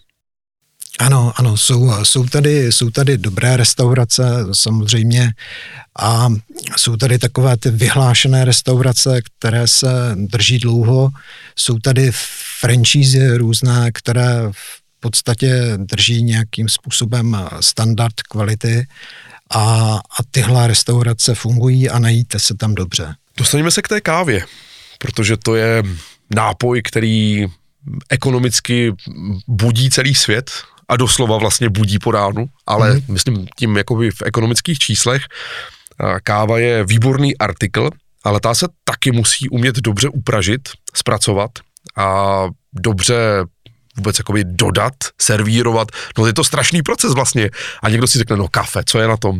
Ano, 1.00 1.34
ano, 1.36 1.58
jsou, 1.58 1.92
jsou, 2.04 2.26
tady, 2.26 2.72
jsou 2.72 2.90
tady 2.90 3.18
dobré 3.18 3.58
restaurace 3.58 4.24
samozřejmě 4.52 5.32
a 6.00 6.30
jsou 6.78 6.96
tady 6.96 7.20
takové 7.20 7.58
ty 7.58 7.70
vyhlášené 7.70 8.46
restaurace, 8.46 9.22
které 9.22 9.68
se 9.68 9.88
drží 10.16 10.60
dlouho. 10.60 11.10
Jsou 11.56 11.80
tady 11.80 12.12
franšízy 12.60 13.38
různé, 13.38 13.92
které 13.92 14.36
v 14.52 14.82
podstatě 15.00 15.74
drží 15.78 16.24
nějakým 16.24 16.70
způsobem 16.70 17.48
standard 17.60 18.22
kvality 18.22 18.88
a, 19.52 19.96
a 19.96 20.24
tyhle 20.32 20.68
restaurace 20.68 21.36
fungují 21.36 21.90
a 21.90 22.00
najíte 22.00 22.40
se 22.40 22.54
tam 22.54 22.76
dobře. 22.76 23.16
Dostaneme 23.38 23.72
se 23.72 23.82
k 23.82 23.88
té 23.88 24.02
kávě, 24.02 24.46
protože 25.00 25.38
to 25.38 25.56
je 25.56 25.84
nápoj, 26.36 26.82
který 26.82 27.46
ekonomicky 28.10 28.94
budí 29.48 29.90
celý 29.90 30.16
svět 30.16 30.52
a 30.90 30.98
doslova 30.98 31.38
vlastně 31.38 31.70
budí 31.70 32.00
po 32.00 32.12
ránu, 32.12 32.46
ale 32.68 32.94
mm. 32.94 33.02
myslím 33.08 33.48
tím 33.58 33.78
jakoby 33.78 34.12
v 34.12 34.22
ekonomických 34.26 34.80
číslech. 34.80 35.22
Káva 36.24 36.60
je 36.60 36.84
výborný 36.84 37.38
artikl, 37.38 37.90
ale 38.24 38.40
ta 38.40 38.54
se 38.54 38.68
taky 38.84 39.12
musí 39.12 39.50
umět 39.50 39.76
dobře 39.76 40.10
upražit, 40.10 40.70
zpracovat 40.96 41.52
a 41.98 42.44
dobře 42.74 43.46
vůbec 43.98 44.18
jakoby 44.18 44.44
dodat, 44.44 44.94
servírovat. 45.22 45.88
No 46.18 46.26
je 46.26 46.34
to 46.34 46.44
strašný 46.44 46.82
proces 46.82 47.14
vlastně. 47.14 47.50
A 47.84 47.90
někdo 47.90 48.08
si 48.08 48.18
řekne, 48.18 48.38
no 48.38 48.48
kafe, 48.48 48.84
co 48.86 49.00
je 49.00 49.08
na 49.08 49.18
tom? 49.18 49.40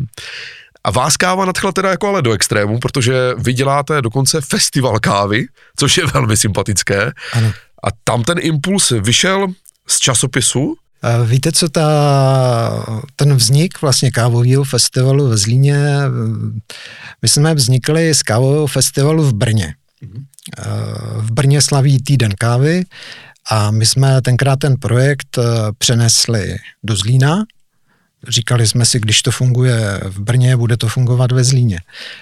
A 0.84 0.90
vás 0.90 1.16
káva 1.16 1.44
nadchla 1.44 1.72
teda 1.72 1.90
jako 1.90 2.08
ale 2.08 2.22
do 2.22 2.32
extrému, 2.32 2.78
protože 2.78 3.14
vy 3.38 3.52
děláte 3.52 4.02
dokonce 4.02 4.40
festival 4.40 4.98
kávy, 4.98 5.46
což 5.76 5.96
je 5.96 6.06
velmi 6.06 6.36
sympatické. 6.36 7.12
Ano. 7.32 7.52
A 7.84 7.88
tam 8.04 8.22
ten 8.24 8.38
impuls 8.40 8.92
vyšel 9.00 9.46
z 9.88 9.98
časopisu, 9.98 10.74
Víte, 11.24 11.52
co 11.52 11.68
ta, 11.68 12.86
ten 13.16 13.34
vznik 13.34 13.82
vlastně 13.82 14.10
kávového 14.10 14.64
festivalu 14.64 15.28
ve 15.28 15.36
Zlíně, 15.36 15.78
my 17.22 17.28
jsme 17.28 17.54
vznikli 17.54 18.14
z 18.14 18.22
kávového 18.22 18.66
festivalu 18.66 19.22
v 19.22 19.32
Brně. 19.32 19.74
Mm-hmm. 20.02 20.24
V 21.20 21.30
Brně 21.32 21.62
slaví 21.62 22.02
týden 22.02 22.32
kávy 22.38 22.84
a 23.50 23.70
my 23.70 23.86
jsme 23.86 24.22
tenkrát 24.22 24.58
ten 24.58 24.76
projekt 24.76 25.38
eh, 25.38 25.42
přenesli 25.78 26.56
do 26.82 26.96
Zlína 26.96 27.44
Říkali 28.28 28.66
jsme 28.66 28.84
si, 28.84 29.00
když 29.00 29.22
to 29.22 29.30
funguje 29.30 30.00
v 30.04 30.20
Brně, 30.20 30.56
bude 30.56 30.76
to 30.76 30.88
fungovat 30.88 31.32
ve 31.32 31.44
Zlíně. 31.44 31.80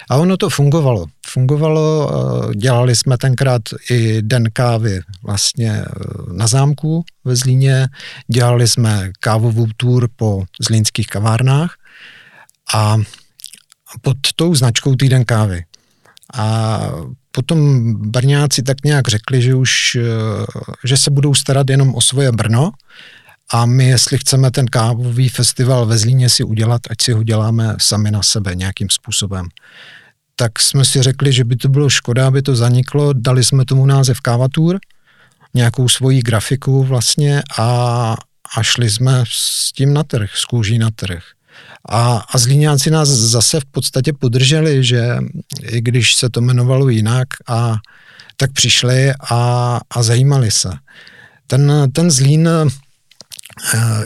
A 0.09 0.17
ono 0.17 0.37
to 0.37 0.49
fungovalo. 0.49 1.05
Fungovalo, 1.27 2.11
eh, 2.11 2.55
dělali 2.55 2.95
jsme 2.95 3.17
tenkrát 3.17 3.61
i 3.89 4.21
den 4.21 4.49
kávy 4.53 4.99
vlastně 5.23 5.71
eh, 5.71 5.85
na 6.33 6.47
zámku 6.47 7.03
ve 7.25 7.35
Zlíně, 7.35 7.87
dělali 8.27 8.67
jsme 8.67 9.11
kávovou 9.19 9.67
tour 9.77 10.09
po 10.15 10.43
zlínských 10.61 11.07
kavárnách 11.07 11.75
a 12.73 12.97
pod 14.01 14.17
tou 14.35 14.55
značkou 14.55 14.95
týden 14.95 15.25
kávy. 15.25 15.63
A 16.33 16.79
potom 17.31 17.93
Brňáci 18.11 18.63
tak 18.63 18.77
nějak 18.85 19.07
řekli, 19.07 19.41
že 19.41 19.55
už, 19.55 19.95
eh, 19.95 20.05
že 20.83 20.97
se 20.97 21.11
budou 21.11 21.33
starat 21.33 21.69
jenom 21.69 21.95
o 21.95 22.01
svoje 22.01 22.31
Brno, 22.31 22.71
a 23.53 23.65
my, 23.65 23.85
jestli 23.85 24.17
chceme 24.17 24.51
ten 24.51 24.65
kávový 24.65 25.29
festival 25.29 25.85
ve 25.85 25.97
Zlíně 25.97 26.29
si 26.29 26.43
udělat, 26.43 26.81
ať 26.89 27.01
si 27.01 27.11
ho 27.11 27.23
děláme 27.23 27.75
sami 27.79 28.11
na 28.11 28.23
sebe 28.23 28.55
nějakým 28.55 28.89
způsobem. 28.89 29.47
Tak 30.35 30.59
jsme 30.59 30.85
si 30.85 31.01
řekli, 31.01 31.33
že 31.33 31.43
by 31.43 31.55
to 31.55 31.69
bylo 31.69 31.89
škoda, 31.89 32.27
aby 32.27 32.41
to 32.41 32.55
zaniklo. 32.55 33.13
Dali 33.13 33.43
jsme 33.43 33.65
tomu 33.65 33.85
název 33.85 34.21
Kávatur, 34.21 34.79
nějakou 35.53 35.89
svoji 35.89 36.21
grafiku 36.21 36.83
vlastně 36.83 37.43
a, 37.59 38.15
a 38.57 38.63
šli 38.63 38.89
jsme 38.89 39.23
s 39.27 39.71
tím 39.71 39.93
na 39.93 40.03
trh, 40.03 40.29
s 40.35 40.45
kůží 40.45 40.77
na 40.77 40.89
trh. 40.95 41.23
A, 41.89 42.25
a 42.29 42.37
Zlíňáci 42.37 42.91
nás 42.91 43.09
zase 43.09 43.59
v 43.59 43.65
podstatě 43.65 44.13
podrželi, 44.13 44.83
že 44.83 45.17
i 45.61 45.81
když 45.81 46.15
se 46.15 46.29
to 46.29 46.39
jmenovalo 46.39 46.89
jinak, 46.89 47.27
a, 47.47 47.75
tak 48.37 48.51
přišli 48.51 49.13
a, 49.29 49.79
a 49.89 50.03
zajímali 50.03 50.51
se. 50.51 50.69
Ten, 51.47 51.91
ten 51.93 52.11
Zlín 52.11 52.49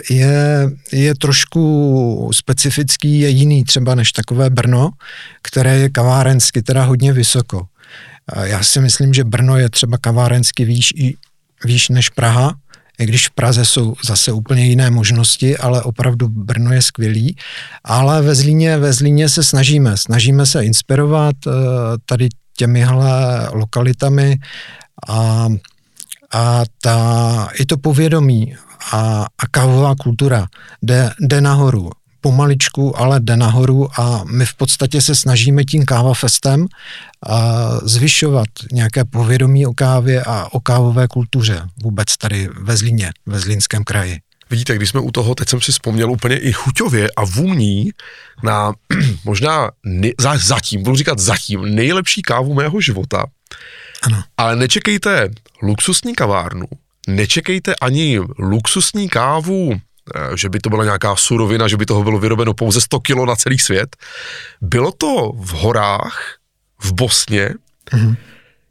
je, 0.09 0.69
je 0.91 1.15
trošku 1.15 2.31
specifický, 2.33 3.19
je 3.19 3.29
jiný 3.29 3.63
třeba 3.63 3.95
než 3.95 4.11
takové 4.11 4.49
Brno, 4.49 4.89
které 5.41 5.77
je 5.77 5.89
kavárensky 5.89 6.61
teda 6.61 6.83
hodně 6.83 7.13
vysoko. 7.13 7.65
Eh, 8.35 8.49
já 8.49 8.63
si 8.63 8.81
myslím, 8.81 9.13
že 9.13 9.23
Brno 9.23 9.57
je 9.57 9.69
třeba 9.69 9.97
kavárensky 9.97 10.65
výš, 10.65 10.93
výš 11.65 11.89
než 11.89 12.09
Praha, 12.09 12.55
i 12.99 13.05
když 13.05 13.27
v 13.27 13.31
Praze 13.31 13.65
jsou 13.65 13.95
zase 14.05 14.31
úplně 14.31 14.65
jiné 14.65 14.89
možnosti, 14.89 15.57
ale 15.57 15.81
opravdu 15.81 16.27
Brno 16.27 16.73
je 16.73 16.81
skvělý. 16.81 17.35
Ale 17.83 18.21
ve 18.21 18.35
Zlíně, 18.35 18.77
ve 18.77 18.93
Zlíně 18.93 19.29
se 19.29 19.43
snažíme, 19.43 19.97
snažíme 19.97 20.45
se 20.45 20.65
inspirovat 20.65 21.35
eh, 21.47 21.51
tady 22.05 22.29
těmihle 22.57 23.49
lokalitami 23.53 24.37
a, 25.07 25.47
a 26.33 26.63
ta, 26.81 27.47
i 27.59 27.65
to 27.65 27.77
povědomí 27.77 28.55
a, 28.91 29.25
a 29.37 29.47
kávová 29.51 29.95
kultura 29.95 30.47
jde, 30.81 31.11
jde 31.19 31.41
nahoru. 31.41 31.89
pomaličku, 32.21 32.99
ale 32.99 33.19
jde 33.19 33.37
nahoru 33.37 33.99
a 33.99 34.23
my 34.31 34.45
v 34.45 34.53
podstatě 34.53 35.01
se 35.01 35.15
snažíme 35.15 35.63
tím 35.63 35.85
kávafestem 35.85 36.65
a 37.29 37.69
zvyšovat 37.83 38.47
nějaké 38.71 39.05
povědomí 39.05 39.65
o 39.65 39.73
kávě 39.73 40.23
a 40.23 40.47
o 40.51 40.59
kávové 40.59 41.07
kultuře 41.07 41.61
vůbec 41.83 42.17
tady 42.17 42.49
ve 42.61 42.77
Zlíně, 42.77 43.11
ve 43.25 43.39
Zlínském 43.39 43.83
kraji. 43.83 44.19
Vidíte, 44.49 44.75
když 44.75 44.89
jsme 44.89 44.99
u 44.99 45.11
toho, 45.11 45.35
teď 45.35 45.49
jsem 45.49 45.61
si 45.61 45.71
vzpomněl 45.71 46.11
úplně 46.11 46.37
i 46.37 46.51
chuťově 46.51 47.09
a 47.15 47.25
vůní 47.25 47.91
na 48.43 48.73
možná 49.23 49.71
ne, 49.85 50.09
za, 50.19 50.37
zatím, 50.37 50.83
budu 50.83 50.95
říkat 50.95 51.19
zatím, 51.19 51.75
nejlepší 51.75 52.21
kávu 52.21 52.53
mého 52.53 52.81
života. 52.81 53.25
Ano. 54.01 54.23
Ale 54.37 54.55
nečekejte 54.55 55.29
luxusní 55.63 56.15
kavárnu, 56.15 56.65
nečekejte 57.07 57.75
ani 57.75 58.19
luxusní 58.39 59.09
kávu, 59.09 59.73
eh, 59.73 60.37
že 60.37 60.49
by 60.49 60.59
to 60.59 60.69
byla 60.69 60.83
nějaká 60.83 61.15
surovina, 61.15 61.67
že 61.67 61.77
by 61.77 61.85
toho 61.85 62.03
bylo 62.03 62.19
vyrobeno 62.19 62.53
pouze 62.53 62.81
100 62.81 62.99
kilo 62.99 63.25
na 63.25 63.35
celý 63.35 63.59
svět. 63.59 63.95
Bylo 64.61 64.91
to 64.91 65.31
v 65.35 65.51
horách, 65.51 66.35
v 66.81 66.91
Bosně, 66.93 67.49
mm-hmm. 67.91 68.15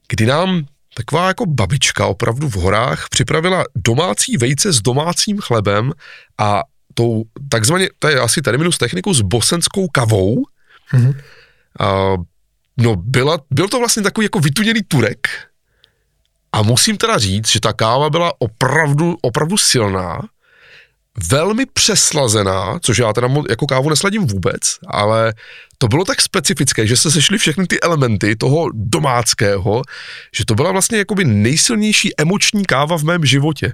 kdy 0.08 0.26
nám 0.26 0.66
taková 0.94 1.28
jako 1.28 1.46
babička 1.46 2.06
opravdu 2.06 2.48
v 2.48 2.54
horách 2.54 3.08
připravila 3.08 3.64
domácí 3.74 4.36
vejce 4.36 4.72
s 4.72 4.80
domácím 4.80 5.38
chlebem 5.38 5.92
a 6.38 6.62
tou 6.94 7.24
takzvaně, 7.48 7.88
to 7.98 8.08
je 8.08 8.20
asi 8.20 8.42
terminus 8.42 8.78
techniku, 8.78 9.14
s 9.14 9.20
bosenskou 9.20 9.88
kavou. 9.88 10.42
Mm-hmm. 10.92 11.14
A, 11.80 12.16
no 12.76 12.96
byla, 12.96 13.38
byl 13.50 13.68
to 13.68 13.78
vlastně 13.78 14.02
takový 14.02 14.24
jako 14.24 14.40
vytuněný 14.40 14.80
turek 14.88 15.28
a 16.56 16.62
musím 16.62 16.96
teda 16.96 17.18
říct, 17.18 17.48
že 17.48 17.60
ta 17.60 17.72
káva 17.72 18.10
byla 18.10 18.32
opravdu, 18.38 19.18
opravdu 19.22 19.56
silná 19.56 20.22
velmi 21.30 21.66
přeslazená, 21.66 22.78
což 22.82 22.98
já 22.98 23.12
teda 23.12 23.28
jako 23.50 23.66
kávu 23.66 23.90
nesladím 23.90 24.26
vůbec, 24.26 24.60
ale 24.86 25.34
to 25.78 25.88
bylo 25.88 26.04
tak 26.04 26.20
specifické, 26.20 26.86
že 26.86 26.96
se 26.96 27.10
sešly 27.10 27.38
všechny 27.38 27.66
ty 27.66 27.80
elementy 27.80 28.36
toho 28.36 28.70
domáckého, 28.72 29.82
že 30.34 30.44
to 30.44 30.54
byla 30.54 30.72
vlastně 30.72 30.98
jakoby 30.98 31.24
nejsilnější 31.24 32.10
emoční 32.20 32.64
káva 32.64 32.98
v 32.98 33.02
mém 33.02 33.24
životě. 33.24 33.72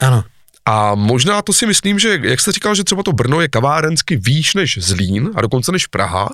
Ano. 0.00 0.24
A 0.64 0.94
možná 0.94 1.42
to 1.42 1.52
si 1.52 1.66
myslím, 1.66 1.98
že 1.98 2.20
jak 2.22 2.40
jste 2.40 2.52
říkal, 2.52 2.74
že 2.74 2.84
třeba 2.84 3.02
to 3.02 3.12
Brno 3.12 3.40
je 3.40 3.48
kavárensky 3.48 4.16
výš 4.16 4.54
než 4.54 4.78
Zlín 4.80 5.30
a 5.34 5.40
dokonce 5.40 5.72
než 5.72 5.86
Praha, 5.86 6.28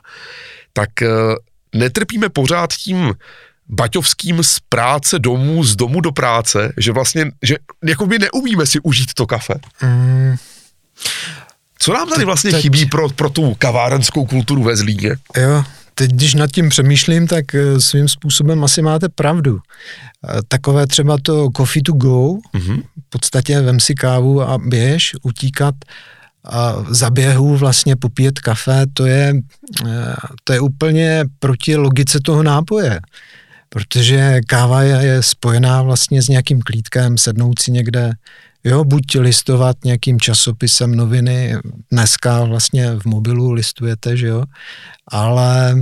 tak 0.73 1.03
eh, 1.03 1.09
netrpíme 1.75 2.29
pořád 2.29 2.73
tím 2.73 3.15
baťovským 3.69 4.43
z 4.43 4.59
práce 4.69 5.19
domů, 5.19 5.65
z 5.65 5.77
domu 5.77 6.01
do 6.01 6.13
práce, 6.13 6.73
že 6.77 6.93
vlastně, 6.93 7.31
že 7.43 7.57
jako 7.85 8.07
my 8.07 8.19
neumíme 8.19 8.67
si 8.67 8.81
užít 8.81 9.15
to 9.15 9.27
kafe. 9.27 9.55
Mm. 9.83 10.37
Co 11.79 11.93
nám 11.93 12.09
tady 12.09 12.25
vlastně 12.25 12.51
teď, 12.51 12.63
chybí 12.63 12.87
pro, 12.87 13.09
pro 13.09 13.31
tu 13.31 13.55
kavárenskou 13.55 14.27
kulturu 14.27 14.63
ve 14.63 14.77
Zlíně? 14.77 15.17
Jo, 15.37 15.65
teď 15.95 16.11
když 16.11 16.35
nad 16.35 16.51
tím 16.51 16.69
přemýšlím, 16.69 17.27
tak 17.27 17.55
eh, 17.55 17.81
svým 17.81 18.09
způsobem 18.09 18.65
asi 18.65 18.83
máte 18.83 19.09
pravdu. 19.09 19.59
Eh, 19.59 20.39
takové 20.49 20.87
třeba 20.87 21.19
to 21.23 21.49
coffee 21.57 21.83
to 21.83 21.93
go, 21.93 22.33
mm-hmm. 22.33 22.83
v 23.07 23.09
podstatě 23.09 23.61
vem 23.61 23.81
si 23.81 23.95
kávu 23.95 24.43
a 24.43 24.59
běž, 24.59 25.13
utíkat 25.23 25.75
a 26.45 26.75
za 26.89 27.11
běhu 27.11 27.57
vlastně 27.57 27.97
popíjet 27.97 28.39
kafe, 28.39 28.87
to 28.93 29.07
je, 29.07 29.35
eh, 29.87 30.15
to 30.45 30.53
je 30.53 30.61
úplně 30.61 31.25
proti 31.39 31.77
logice 31.77 32.21
toho 32.21 32.43
nápoje 32.43 33.01
protože 33.75 34.41
káva 34.47 34.83
je, 34.83 35.07
je 35.07 35.23
spojená 35.23 35.83
vlastně 35.83 36.23
s 36.23 36.29
nějakým 36.29 36.61
klídkem, 36.63 37.19
sednout 37.19 37.59
si 37.59 37.71
někde, 37.71 38.13
jo, 38.65 38.85
buď 38.85 39.17
listovat 39.19 39.77
nějakým 39.85 40.21
časopisem 40.21 40.95
noviny, 40.95 41.57
dneska 41.91 42.45
vlastně 42.45 42.91
v 42.95 43.05
mobilu 43.05 43.53
listujete, 43.53 44.17
že 44.17 44.27
jo, 44.27 44.45
ale 45.09 45.77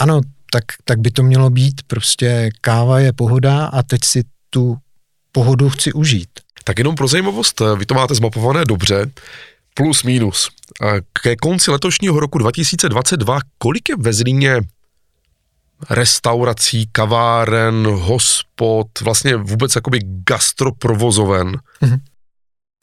ano, 0.00 0.20
tak, 0.50 0.64
tak 0.84 0.98
by 0.98 1.10
to 1.10 1.22
mělo 1.22 1.50
být, 1.50 1.82
prostě 1.86 2.50
káva 2.60 3.00
je 3.00 3.12
pohoda 3.12 3.66
a 3.66 3.82
teď 3.82 4.04
si 4.04 4.24
tu 4.50 4.76
pohodu 5.32 5.70
chci 5.70 5.92
užít. 5.92 6.30
Tak 6.64 6.78
jenom 6.78 6.94
pro 6.94 7.08
zajímavost, 7.08 7.62
vy 7.76 7.86
to 7.86 7.94
máte 7.94 8.14
zmapované 8.14 8.64
dobře, 8.64 9.10
plus 9.74 10.02
minus. 10.02 10.50
Ke 11.22 11.36
konci 11.36 11.70
letošního 11.70 12.20
roku 12.20 12.38
2022, 12.38 13.38
kolik 13.58 13.88
je 13.88 13.96
ve 13.98 14.12
Zlíně 14.12 14.60
restaurací, 15.90 16.88
kaváren, 16.92 17.86
hospod, 17.86 18.86
vlastně 19.02 19.36
vůbec 19.36 19.74
jakoby 19.74 19.98
gastroprovozoven. 20.04 21.56
Mm-hmm. 21.82 22.00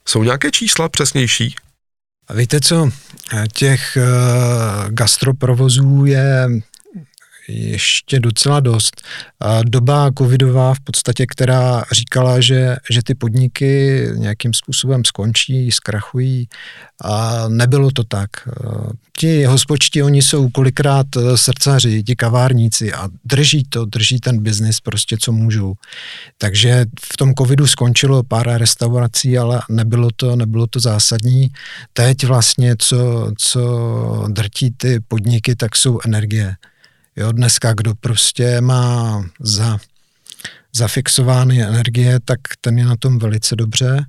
Jsou 0.07 0.23
nějaké 0.23 0.51
čísla 0.51 0.89
přesnější? 0.89 1.55
A 2.27 2.33
víte 2.33 2.61
co, 2.61 2.89
těch 3.53 3.97
uh, 3.97 4.89
gastroprovozů 4.89 6.05
je 6.05 6.47
ještě 7.47 8.19
docela 8.19 8.59
dost. 8.59 9.01
Doba 9.63 10.11
covidová 10.17 10.73
v 10.73 10.79
podstatě, 10.79 11.25
která 11.25 11.83
říkala, 11.91 12.39
že, 12.39 12.75
že 12.91 13.03
ty 13.03 13.15
podniky 13.15 14.01
nějakým 14.15 14.53
způsobem 14.53 15.05
skončí, 15.05 15.71
zkrachují 15.71 16.47
a 17.03 17.45
nebylo 17.47 17.91
to 17.91 18.03
tak. 18.03 18.29
Ti 19.17 19.45
hospočti, 19.45 20.03
oni 20.03 20.21
jsou 20.21 20.49
kolikrát 20.49 21.07
srdcaři, 21.35 22.03
ti 22.03 22.15
kavárníci 22.15 22.93
a 22.93 23.09
drží 23.25 23.63
to, 23.69 23.85
drží 23.85 24.19
ten 24.19 24.43
biznis 24.43 24.79
prostě, 24.79 25.17
co 25.19 25.31
můžou. 25.31 25.73
Takže 26.37 26.85
v 27.13 27.17
tom 27.17 27.33
covidu 27.33 27.67
skončilo 27.67 28.23
pár 28.23 28.47
restaurací, 28.57 29.37
ale 29.37 29.61
nebylo 29.69 30.09
to, 30.15 30.35
nebylo 30.35 30.67
to 30.67 30.79
zásadní. 30.79 31.49
Teď 31.93 32.25
vlastně, 32.25 32.75
co, 32.79 33.31
co 33.37 34.25
drtí 34.27 34.71
ty 34.71 34.99
podniky, 35.07 35.55
tak 35.55 35.75
jsou 35.75 35.99
energie. 36.05 36.55
Jo, 37.15 37.31
dneska, 37.31 37.73
kdo 37.73 37.95
prostě 37.95 38.61
má 38.61 39.23
za, 39.39 39.77
zafixovány 40.75 41.63
energie, 41.63 42.19
tak 42.25 42.39
ten 42.61 42.77
je 42.77 42.85
na 42.85 42.95
tom 42.95 43.19
velice 43.19 43.55
dobře. 43.55 44.05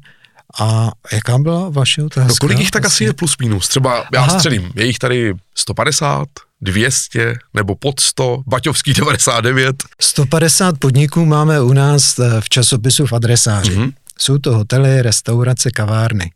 A 0.60 0.90
jaká 1.12 1.38
byla 1.38 1.68
vaše 1.68 2.02
otázka? 2.02 2.28
No 2.28 2.34
kolik 2.40 2.58
jich 2.58 2.70
tak 2.70 2.84
asi 2.84 3.04
je 3.04 3.12
plus 3.12 3.36
minus? 3.40 3.68
Třeba 3.68 4.04
já 4.14 4.20
Aha. 4.20 4.38
střelím, 4.38 4.72
je 4.74 4.86
jich 4.86 4.98
tady 4.98 5.34
150, 5.54 6.28
200 6.60 7.34
nebo 7.54 7.74
pod 7.74 8.00
100, 8.00 8.42
Baťovský 8.46 8.94
99. 8.94 9.76
150 10.00 10.78
podniků 10.78 11.24
máme 11.24 11.60
u 11.60 11.72
nás 11.72 12.18
eh, 12.18 12.40
v 12.40 12.48
časopisu 12.48 13.06
v 13.06 13.12
adresáři. 13.12 13.76
Mm-hmm. 13.76 13.92
Jsou 14.18 14.38
to 14.38 14.54
hotely, 14.56 15.02
restaurace, 15.02 15.70
kavárny. 15.70 16.32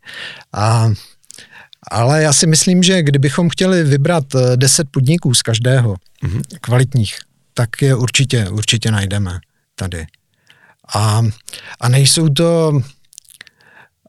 A 0.53 0.91
ale 1.90 2.23
já 2.23 2.33
si 2.33 2.47
myslím, 2.47 2.83
že 2.83 3.03
kdybychom 3.03 3.49
chtěli 3.49 3.85
vybrat 3.85 4.25
10 4.57 4.83
eh, 4.83 4.90
podniků 4.90 5.35
z 5.35 5.43
každého, 5.43 5.95
mm-hmm. 6.25 6.43
kvalitních, 6.61 7.19
tak 7.55 7.83
je 7.83 7.95
určitě, 7.95 8.49
určitě 8.49 8.90
najdeme 8.90 9.38
tady. 9.75 10.07
A, 10.95 11.23
a 11.81 11.88
nejsou 11.88 12.29
to 12.29 12.81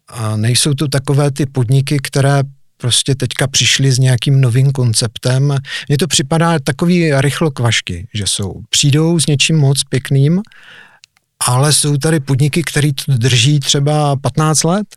a 0.08 0.36
nejsou 0.36 0.74
to 0.74 0.88
takové 0.88 1.32
ty 1.32 1.46
podniky, 1.46 1.98
které 2.04 2.44
prostě 2.78 3.16
teďka 3.16 3.48
přišli 3.48 3.92
s 3.92 4.00
nějakým 4.00 4.42
novým 4.42 4.72
konceptem. 4.72 5.56
Mně 5.88 5.98
to 5.98 6.08
připadá 6.08 6.60
takový 6.60 7.12
rychlokvašky, 7.22 8.08
že 8.14 8.24
jsou. 8.28 8.62
Přijdou 8.70 9.20
s 9.20 9.28
něčím 9.28 9.58
moc 9.58 9.84
pěkným, 9.84 10.42
ale 11.48 11.74
jsou 11.74 11.98
tady 11.98 12.20
podniky, 12.20 12.64
které 12.64 12.90
to 13.06 13.18
drží 13.18 13.60
třeba 13.60 14.16
15 14.16 14.64
let, 14.64 14.88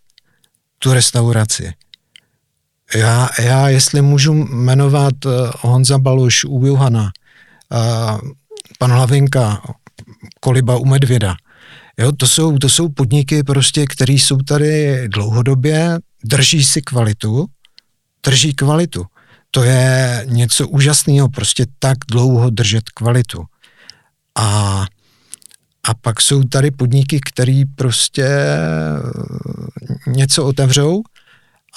tu 0.79 0.93
restauraci. 0.93 1.73
Já, 2.95 3.29
já 3.43 3.69
jestli 3.69 4.03
můžu 4.03 4.35
jmenovat 4.35 5.25
uh, 5.25 5.33
Honza 5.61 5.99
Baloš 5.99 6.45
u 6.45 6.67
Johana, 6.67 7.13
uh, 7.73 8.21
pan 8.79 8.93
Hlavinka, 8.93 9.63
Koliba 10.41 10.77
u 10.77 10.85
Medvěda, 10.85 11.37
jo, 11.99 12.13
to 12.13 12.27
jsou, 12.27 12.59
to 12.59 12.69
jsou 12.69 12.89
podniky 12.89 13.43
prostě, 13.43 13.87
které 13.87 14.13
jsou 14.13 14.37
tady 14.37 15.03
dlouhodobě, 15.09 15.99
drží 16.25 16.65
si 16.65 16.83
kvalitu, 16.83 17.47
drží 18.23 18.55
kvalitu. 18.55 19.05
To 19.51 19.65
je 19.65 20.23
něco 20.29 20.69
úžasného, 20.69 21.29
prostě 21.29 21.67
tak 21.79 21.99
dlouho 22.11 22.51
držet 22.51 22.91
kvalitu. 22.91 23.45
A, 24.35 24.87
a 25.83 25.95
pak 26.01 26.21
jsou 26.21 26.43
tady 26.43 26.71
podniky, 26.71 27.21
které 27.21 27.63
prostě 27.77 28.29
něco 30.07 30.45
otevřou 30.45 31.03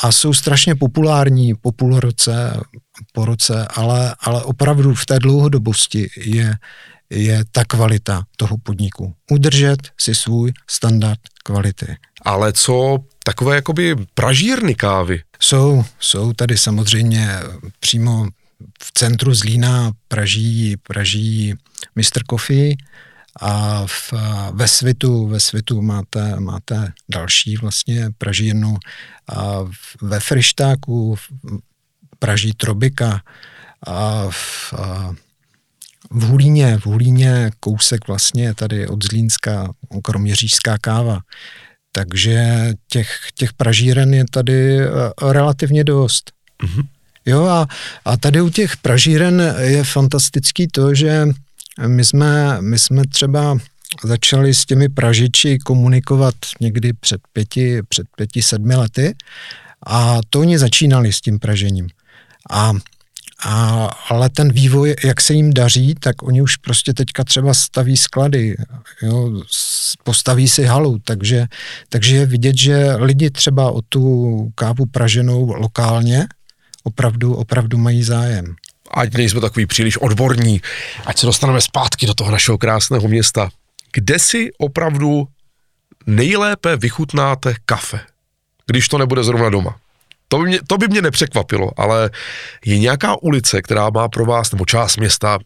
a 0.01 0.11
jsou 0.11 0.33
strašně 0.33 0.75
populární 0.75 1.55
po 1.55 1.71
půl 1.71 1.99
roce, 1.99 2.61
po 3.13 3.25
roce, 3.25 3.67
ale, 3.69 4.15
ale 4.19 4.43
opravdu 4.43 4.93
v 4.95 5.05
té 5.05 5.19
dlouhodobosti 5.19 6.09
je, 6.17 6.53
je 7.09 7.43
ta 7.51 7.65
kvalita 7.65 8.23
toho 8.37 8.57
podniku. 8.57 9.13
Udržet 9.31 9.77
si 9.99 10.15
svůj 10.15 10.53
standard 10.69 11.19
kvality. 11.43 11.95
Ale 12.21 12.53
co 12.53 12.97
takové 13.23 13.55
jakoby 13.55 13.95
pražírny 14.13 14.75
kávy? 14.75 15.21
Jsou, 15.39 15.85
jsou 15.99 16.33
tady 16.33 16.57
samozřejmě 16.57 17.29
přímo 17.79 18.27
v 18.83 18.91
centru 18.93 19.33
Zlína 19.33 19.91
praží, 20.07 20.75
praží 20.77 21.53
Mr. 21.95 22.21
Coffee 22.29 22.75
A 23.41 23.83
v, 23.87 24.13
ve 24.51 24.67
svitu, 24.67 25.27
ve 25.27 25.39
svitu 25.39 25.81
máte, 25.81 26.39
máte 26.39 26.93
další 27.09 27.57
vlastně 27.57 28.09
pražírnu. 28.17 28.77
A 29.29 29.57
ve 30.01 30.19
Frištáku 30.19 31.15
praží 32.19 32.53
Trobika. 32.53 33.21
A 33.87 34.27
v, 34.29 34.73
a 34.73 35.15
v 36.11 36.23
Hulíně, 36.23 36.77
v 36.77 36.85
Hulíně 36.85 37.51
kousek 37.59 38.07
vlastně 38.07 38.53
tady 38.53 38.87
od 38.87 39.03
Zlínska, 39.03 39.73
kroměřížská 40.03 40.77
káva. 40.77 41.19
Takže 41.91 42.69
těch, 42.89 43.19
těch 43.35 43.53
pražíren 43.53 44.13
je 44.13 44.25
tady 44.31 44.79
eh, 44.79 44.87
relativně 45.31 45.83
dost. 45.83 46.31
Mm-hmm. 46.63 46.87
Jo 47.25 47.45
a, 47.45 47.67
a 48.05 48.17
tady 48.17 48.41
u 48.41 48.49
těch 48.49 48.77
pražíren 48.77 49.55
je 49.59 49.83
fantastický 49.83 50.67
to, 50.67 50.93
že 50.93 51.27
my 51.87 52.05
jsme, 52.05 52.61
my 52.61 52.79
jsme 52.79 53.07
třeba 53.07 53.57
začali 54.03 54.53
s 54.53 54.65
těmi 54.65 54.89
pražiči 54.89 55.59
komunikovat 55.59 56.35
někdy 56.61 56.93
před 56.93 57.21
pěti, 57.33 57.81
před 57.89 58.07
pěti, 58.15 58.41
sedmi 58.41 58.75
lety 58.75 59.15
a 59.85 60.19
to 60.29 60.39
oni 60.39 60.59
začínali 60.59 61.13
s 61.13 61.21
tím 61.21 61.39
pražením. 61.39 61.87
A 62.49 62.73
a, 63.43 63.85
ale 64.09 64.29
ten 64.29 64.51
vývoj, 64.53 64.95
jak 65.05 65.21
se 65.21 65.33
jim 65.33 65.53
daří, 65.53 65.95
tak 65.99 66.23
oni 66.23 66.41
už 66.41 66.55
prostě 66.55 66.93
teďka 66.93 67.23
třeba 67.23 67.53
staví 67.53 67.97
sklady, 67.97 68.55
jo, 69.01 69.43
postaví 70.03 70.47
si 70.47 70.63
halu, 70.63 70.99
takže, 71.03 71.47
takže 71.89 72.15
je 72.15 72.25
vidět, 72.25 72.57
že 72.57 72.95
lidi 72.95 73.29
třeba 73.29 73.71
o 73.71 73.81
tu 73.81 74.51
kávu 74.55 74.85
praženou 74.85 75.53
lokálně 75.53 76.27
opravdu, 76.83 77.35
opravdu 77.35 77.77
mají 77.77 78.03
zájem. 78.03 78.55
Ať 78.91 79.13
nejsme 79.13 79.41
takový 79.41 79.65
příliš 79.65 79.97
odborní, 79.97 80.61
ať 81.05 81.17
se 81.17 81.25
dostaneme 81.25 81.61
zpátky 81.61 82.05
do 82.05 82.13
toho 82.13 82.31
našeho 82.31 82.57
krásného 82.57 83.07
města. 83.07 83.49
Kde 83.93 84.19
si 84.19 84.49
opravdu 84.57 85.27
nejlépe 86.07 86.75
vychutnáte 86.77 87.55
kafe, 87.65 87.99
když 88.65 88.87
to 88.87 88.97
nebude 88.97 89.23
zrovna 89.23 89.49
doma? 89.49 89.75
To 90.27 90.37
by, 90.37 90.45
mě, 90.45 90.59
to 90.67 90.77
by 90.77 90.87
mě 90.87 91.01
nepřekvapilo, 91.01 91.71
ale 91.77 92.09
je 92.65 92.79
nějaká 92.79 93.21
ulice, 93.21 93.61
která 93.61 93.89
má 93.89 94.09
pro 94.09 94.25
vás, 94.25 94.51
nebo 94.51 94.65
část 94.65 94.97
města, 94.97 95.39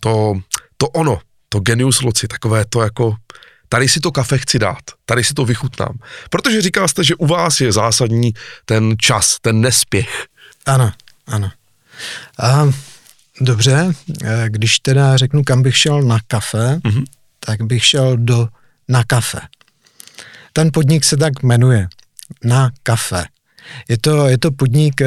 to, 0.00 0.34
to 0.76 0.88
ono, 0.88 1.20
to 1.48 1.60
genius 1.60 2.02
loci, 2.02 2.28
takové 2.28 2.64
to 2.68 2.82
jako, 2.82 3.16
tady 3.68 3.88
si 3.88 4.00
to 4.00 4.12
kafe 4.12 4.38
chci 4.38 4.58
dát, 4.58 4.82
tady 5.06 5.24
si 5.24 5.34
to 5.34 5.44
vychutnám. 5.44 5.98
Protože 6.30 6.62
říká 6.62 6.88
jste, 6.88 7.04
že 7.04 7.14
u 7.14 7.26
vás 7.26 7.60
je 7.60 7.72
zásadní 7.72 8.32
ten 8.64 8.94
čas, 8.98 9.36
ten 9.40 9.60
nespěch. 9.60 10.26
Ano, 10.66 10.92
ano. 11.26 11.50
A, 12.38 12.68
dobře, 13.40 13.92
eh, 14.24 14.44
když 14.48 14.78
teda 14.78 15.16
řeknu, 15.16 15.44
kam 15.44 15.62
bych 15.62 15.76
šel 15.76 16.02
na 16.02 16.18
kafe, 16.26 16.80
mm-hmm. 16.84 17.04
tak 17.40 17.62
bych 17.62 17.84
šel 17.84 18.16
do 18.16 18.48
na 18.88 19.04
kafe. 19.04 19.40
Ten 20.52 20.70
podnik 20.72 21.04
se 21.04 21.16
tak 21.16 21.42
jmenuje, 21.42 21.88
na 22.44 22.70
kafe. 22.82 23.24
Je 23.88 23.98
to, 23.98 24.28
je 24.28 24.38
to 24.38 24.50
podnik 24.50 25.00
eh, 25.00 25.06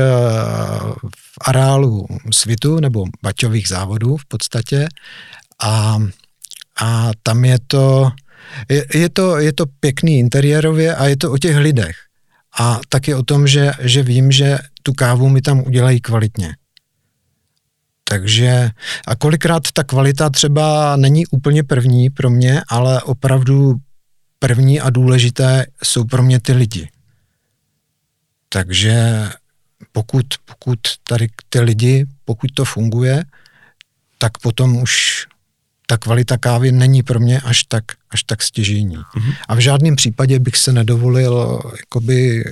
v 1.16 1.38
areálu 1.42 2.08
svitu 2.32 2.80
nebo 2.80 3.06
baťových 3.24 3.68
závodů 3.68 4.18
v 4.18 4.26
podstatě 4.26 4.88
a, 5.64 6.00
a 6.82 7.12
tam 7.24 7.46
je 7.46 7.58
to, 7.68 8.12
je, 8.70 8.86
je 8.94 9.10
to, 9.10 9.38
je 9.38 9.54
to 9.54 9.66
pěkný 9.80 10.20
interiérově 10.20 10.96
a 10.96 11.06
je 11.06 11.18
to 11.18 11.32
o 11.32 11.38
těch 11.38 11.58
lidech. 11.58 11.96
A 12.60 12.80
taky 12.90 13.16
o 13.16 13.24
tom, 13.24 13.48
že, 13.48 13.72
že 13.80 14.04
vím, 14.04 14.32
že 14.32 14.58
tu 14.84 14.94
kávu 14.94 15.30
mi 15.30 15.42
tam 15.42 15.60
udělají 15.60 16.02
kvalitně. 16.02 16.56
Takže 18.10 18.70
a 19.08 19.16
kolikrát 19.16 19.64
ta 19.74 19.84
kvalita 19.84 20.30
třeba 20.30 20.96
není 20.96 21.28
úplně 21.28 21.64
první 21.64 22.10
pro 22.10 22.30
mě, 22.30 22.62
ale 22.68 23.02
opravdu 23.02 23.76
první 24.40 24.82
a 24.82 24.90
důležité 24.90 25.66
jsou 25.84 26.04
pro 26.04 26.24
mě 26.24 26.40
ty 26.40 26.54
lidi. 26.54 26.90
Takže 28.50 29.30
pokud, 29.92 30.26
pokud 30.46 30.80
tady 31.08 31.28
ty 31.50 31.60
lidi, 31.60 32.06
pokud 32.26 32.52
to 32.54 32.66
funguje, 32.66 33.24
tak 34.18 34.38
potom 34.38 34.78
už 34.78 35.26
ta 35.88 35.98
kvalita 35.98 36.38
kávy 36.38 36.72
není 36.72 37.04
pro 37.04 37.20
mě 37.20 37.40
až 37.40 37.64
tak, 37.64 37.84
až 38.10 38.24
tak 38.24 38.44
stěžení. 38.44 38.98
Mm-hmm. 38.98 39.34
A 39.48 39.56
v 39.56 39.60
žádném 39.60 39.96
případě 39.96 40.40
bych 40.40 40.58
se 40.58 40.74
nedovolil 40.74 41.62
jakoby 41.80 42.44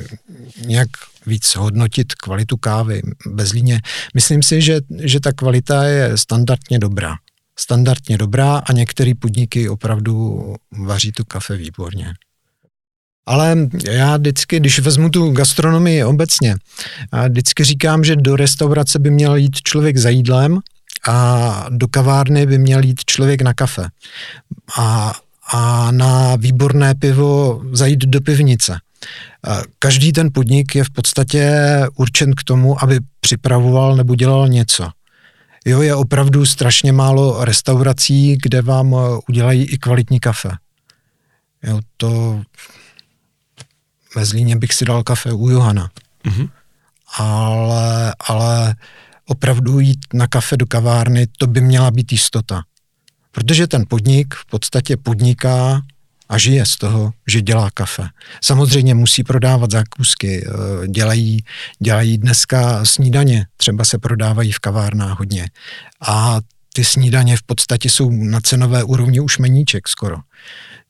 nějak 0.65 0.89
víc 1.26 1.56
hodnotit 1.56 2.13
kvalitu 2.13 2.58
kávy 2.58 3.02
bez 3.28 3.54
líně. 3.54 3.82
Myslím 4.13 4.43
si, 4.43 4.62
že, 4.62 4.82
že 5.00 5.19
ta 5.19 5.32
kvalita 5.32 5.84
je 5.84 6.17
standardně 6.17 6.80
dobrá. 6.80 7.15
Standardně 7.60 8.17
dobrá 8.17 8.58
a 8.58 8.74
některé 8.74 9.12
podniky 9.19 9.69
opravdu 9.69 10.43
vaří 10.86 11.12
tu 11.12 11.26
kafe 11.26 11.58
výborně. 11.58 12.13
Ale 13.26 13.58
já 13.91 14.17
vždycky, 14.17 14.60
když 14.60 14.80
vezmu 14.80 15.10
tu 15.10 15.32
gastronomii 15.32 16.04
obecně, 16.04 16.56
vždycky 17.30 17.63
říkám, 17.63 18.04
že 18.04 18.15
do 18.15 18.36
restaurace 18.36 19.00
by 19.00 19.12
měl 19.12 19.36
jít 19.36 19.62
člověk 19.62 19.98
za 19.98 20.10
jídlem 20.10 20.60
a 21.09 21.65
do 21.69 21.87
kavárny 21.87 22.45
by 22.45 22.57
měl 22.57 22.83
jít 22.83 23.05
člověk 23.05 23.41
na 23.41 23.53
kafe. 23.53 23.87
A, 24.77 25.13
a 25.47 25.91
na 25.91 26.35
výborné 26.35 26.95
pivo 26.95 27.61
zajít 27.71 27.99
do 27.99 28.21
pivnice. 28.21 28.79
Každý 29.79 30.11
ten 30.11 30.29
podnik 30.33 30.75
je 30.75 30.83
v 30.83 30.89
podstatě 30.89 31.51
určen 31.95 32.33
k 32.33 32.43
tomu, 32.43 32.83
aby 32.83 32.99
připravoval 33.19 33.95
nebo 33.95 34.15
dělal 34.15 34.47
něco. 34.47 34.89
Jo, 35.65 35.81
je 35.81 35.95
opravdu 35.95 36.45
strašně 36.45 36.91
málo 36.91 37.45
restaurací, 37.45 38.37
kde 38.43 38.61
vám 38.61 38.95
udělají 39.29 39.63
i 39.65 39.77
kvalitní 39.77 40.19
kafe. 40.19 40.49
Jo, 41.63 41.79
to 41.97 42.41
ve 44.15 44.25
Zlíně 44.25 44.55
bych 44.55 44.73
si 44.73 44.85
dal 44.85 45.03
kafe 45.03 45.33
u 45.33 45.49
Johana. 45.49 45.89
Mm-hmm. 46.25 46.49
Ale, 47.17 48.15
ale 48.19 48.75
opravdu 49.27 49.79
jít 49.79 49.99
na 50.13 50.27
kafe 50.27 50.57
do 50.57 50.65
kavárny, 50.65 51.27
to 51.38 51.47
by 51.47 51.62
měla 51.62 51.91
být 51.91 52.12
jistota. 52.12 52.62
Protože 53.31 53.67
ten 53.67 53.86
podnik 53.88 54.33
v 54.33 54.45
podstatě 54.45 54.97
podniká 54.97 55.81
a 56.29 56.38
žije 56.38 56.65
z 56.65 56.75
toho, 56.75 57.13
že 57.27 57.41
dělá 57.41 57.69
kafe. 57.73 58.09
Samozřejmě 58.43 58.95
musí 58.95 59.23
prodávat 59.23 59.71
zákusky, 59.71 60.47
eh, 60.47 60.88
dělají, 60.88 61.43
dělají 61.79 62.17
dneska 62.17 62.86
snídaně, 62.86 63.45
třeba 63.57 63.86
se 63.86 63.97
prodávají 63.97 64.51
v 64.51 64.59
kavárnách 64.59 65.19
hodně. 65.19 65.49
A 66.07 66.39
ty 66.73 66.83
snídaně 66.83 67.38
v 67.38 67.43
podstatě 67.43 67.89
jsou 67.89 68.12
na 68.12 68.41
cenové 68.41 68.83
úrovni 68.83 69.19
už 69.19 69.38
meníček 69.38 69.88
skoro. 69.88 70.17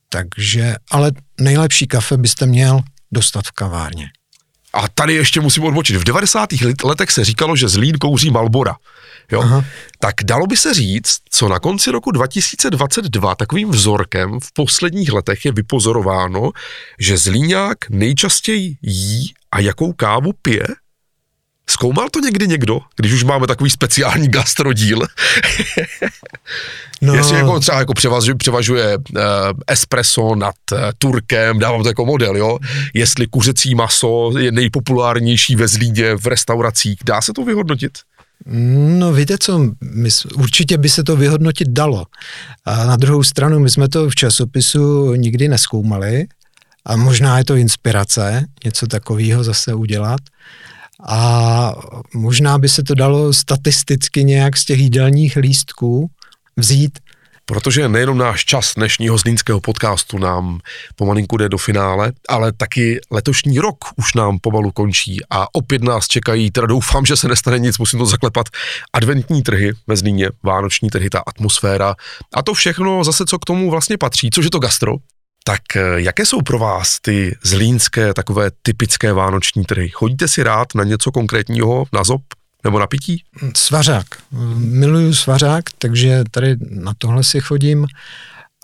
Takže, 0.09 0.75
ale 0.91 1.11
nejlepší 1.41 1.87
kafe 1.87 2.17
byste 2.17 2.45
měl 2.45 2.81
dostat 3.11 3.45
v 3.45 3.51
kavárně. 3.51 4.07
A 4.73 4.87
tady 4.87 5.13
ještě 5.13 5.41
musím 5.41 5.63
odbočit. 5.63 5.95
V 5.95 6.03
90. 6.03 6.49
letech 6.83 7.11
se 7.11 7.25
říkalo, 7.25 7.55
že 7.55 7.67
Zlín 7.67 7.97
kouří 7.97 8.31
Malbora. 8.31 8.75
Jo? 9.31 9.41
Aha. 9.41 9.65
Tak 9.99 10.15
dalo 10.23 10.47
by 10.47 10.57
se 10.57 10.73
říct, 10.73 11.17
co 11.29 11.49
na 11.49 11.59
konci 11.59 11.91
roku 11.91 12.11
2022 12.11 13.35
takovým 13.35 13.69
vzorkem 13.69 14.39
v 14.39 14.53
posledních 14.53 15.11
letech 15.11 15.45
je 15.45 15.51
vypozorováno, 15.51 16.51
že 16.99 17.17
Zlíňák 17.17 17.77
nejčastěji 17.89 18.77
jí 18.81 19.33
a 19.51 19.59
jakou 19.59 19.93
kávu 19.93 20.31
pije? 20.41 20.65
Zkoumal 21.69 22.09
to 22.09 22.19
někdy 22.19 22.47
někdo, 22.47 22.79
když 22.95 23.13
už 23.13 23.23
máme 23.23 23.47
takový 23.47 23.69
speciální 23.69 24.27
gastrodíl? 24.27 24.99
no. 27.01 27.15
Jestli 27.15 27.37
jako 27.37 27.59
třeba 27.59 27.79
jako 27.79 27.93
převažuje, 27.93 28.35
převažuje 28.35 28.97
uh, 28.97 29.21
espresso 29.67 30.35
nad 30.35 30.55
uh, 30.71 30.79
turkem, 30.97 31.59
dávám 31.59 31.83
to 31.83 31.87
jako 31.87 32.05
model, 32.05 32.37
jo? 32.37 32.59
Jestli 32.93 33.27
kuřecí 33.27 33.75
maso 33.75 34.31
je 34.37 34.51
nejpopulárnější 34.51 35.55
ve 35.55 35.67
Zlíně 35.67 36.15
v 36.15 36.25
restauracích, 36.25 36.99
dá 37.05 37.21
se 37.21 37.33
to 37.33 37.43
vyhodnotit? 37.43 37.91
No 38.99 39.13
víte 39.13 39.37
co, 39.37 39.59
my, 39.81 40.09
určitě 40.35 40.77
by 40.77 40.89
se 40.89 41.03
to 41.03 41.15
vyhodnotit 41.15 41.67
dalo. 41.69 42.05
A 42.65 42.85
na 42.85 42.95
druhou 42.95 43.23
stranu, 43.23 43.59
my 43.59 43.69
jsme 43.69 43.89
to 43.89 44.09
v 44.09 44.15
časopisu 44.15 45.13
nikdy 45.15 45.47
neskoumali 45.47 46.25
a 46.85 46.95
možná 46.95 47.37
je 47.37 47.45
to 47.45 47.55
inspirace 47.55 48.45
něco 48.65 48.87
takového 48.87 49.43
zase 49.43 49.73
udělat 49.73 50.19
a 51.07 51.73
možná 52.13 52.57
by 52.57 52.69
se 52.69 52.83
to 52.83 52.95
dalo 52.95 53.33
statisticky 53.33 54.23
nějak 54.23 54.57
z 54.57 54.65
těch 54.65 54.79
jídelních 54.79 55.35
lístků 55.35 56.09
vzít. 56.57 56.99
Protože 57.45 57.89
nejenom 57.89 58.17
náš 58.17 58.45
čas 58.45 58.73
dnešního 58.75 59.17
zlínského 59.17 59.59
podcastu 59.59 60.17
nám 60.17 60.59
pomalinku 60.95 61.37
jde 61.37 61.49
do 61.49 61.57
finále, 61.57 62.11
ale 62.29 62.51
taky 62.51 62.99
letošní 63.11 63.59
rok 63.59 63.77
už 63.95 64.13
nám 64.13 64.39
pomalu 64.39 64.71
končí 64.71 65.17
a 65.29 65.55
opět 65.55 65.83
nás 65.83 66.07
čekají, 66.07 66.51
teda 66.51 66.67
doufám, 66.67 67.05
že 67.05 67.15
se 67.15 67.27
nestane 67.27 67.59
nic, 67.59 67.77
musím 67.77 67.99
to 67.99 68.05
zaklepat, 68.05 68.45
adventní 68.93 69.41
trhy 69.41 69.71
ve 69.87 69.95
Zlíně, 69.95 70.29
vánoční 70.43 70.89
trhy, 70.89 71.09
ta 71.09 71.19
atmosféra 71.19 71.95
a 72.33 72.43
to 72.43 72.53
všechno 72.53 73.03
zase, 73.03 73.25
co 73.25 73.39
k 73.39 73.45
tomu 73.45 73.69
vlastně 73.69 73.97
patří, 73.97 74.29
což 74.29 74.45
je 74.45 74.51
to 74.51 74.59
gastro, 74.59 74.95
tak 75.43 75.75
eh, 75.75 76.01
jaké 76.01 76.25
jsou 76.25 76.41
pro 76.41 76.59
vás 76.59 76.99
ty 76.99 77.37
zlínské 77.43 78.13
takové 78.13 78.51
typické 78.61 79.13
vánoční 79.13 79.65
trhy? 79.65 79.89
Chodíte 79.89 80.27
si 80.27 80.43
rád 80.43 80.75
na 80.75 80.83
něco 80.83 81.11
konkrétního, 81.11 81.85
na 81.93 82.03
zob 82.03 82.21
nebo 82.63 82.79
na 82.79 82.87
pití? 82.87 83.23
Svařák. 83.55 84.05
Miluju 84.57 85.13
svařák, 85.13 85.63
takže 85.77 86.23
tady 86.31 86.55
na 86.69 86.93
tohle 86.97 87.23
si 87.23 87.39
chodím. 87.41 87.87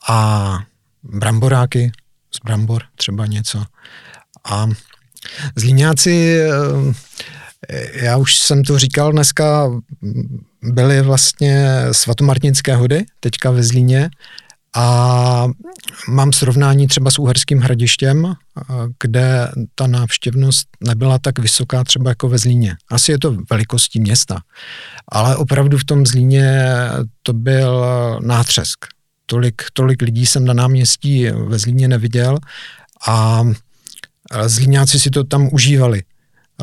a 0.10 0.60
bramboráky 1.04 1.92
z 2.32 2.40
brambor 2.44 2.84
třeba 2.96 3.26
něco. 3.26 3.64
A 4.46 4.68
zlíňáci, 5.56 6.40
eh, 7.70 8.06
já 8.06 8.18
už 8.18 8.38
jsem 8.38 8.64
to 8.64 8.80
říkal 8.80 9.12
dneska, 9.12 9.70
byly 10.62 11.02
vlastně 11.02 11.68
svatomartinské 11.92 12.76
hody, 12.76 13.06
teďka 13.20 13.52
ve 13.52 13.64
Zlíně, 13.64 14.10
a 14.76 15.48
mám 16.08 16.34
srovnání 16.34 16.88
třeba 16.88 17.12
s 17.12 17.20
Uherským 17.20 17.60
hradištěm, 17.60 18.34
kde 19.00 19.52
ta 19.76 19.88
návštěvnost 19.88 20.68
nebyla 20.88 21.20
tak 21.20 21.40
vysoká 21.40 21.84
třeba 21.84 22.10
jako 22.10 22.30
ve 22.30 22.38
Zlíně. 22.38 22.76
Asi 22.92 23.12
je 23.12 23.20
to 23.20 23.38
velikostí 23.50 24.00
města, 24.00 24.40
ale 25.08 25.36
opravdu 25.36 25.78
v 25.78 25.86
tom 25.86 26.06
Zlíně 26.06 26.66
to 27.24 27.34
byl 27.34 27.86
nátřesk. 28.22 28.86
Tolik, 29.26 29.62
tolik 29.74 30.02
lidí 30.02 30.26
jsem 30.26 30.46
na 30.46 30.54
náměstí 30.54 31.28
ve 31.30 31.60
Zlíně 31.60 31.88
neviděl 31.88 32.38
a 33.08 33.44
Zlíňáci 34.46 35.00
si 35.00 35.10
to 35.10 35.24
tam 35.24 35.50
užívali. 35.52 36.04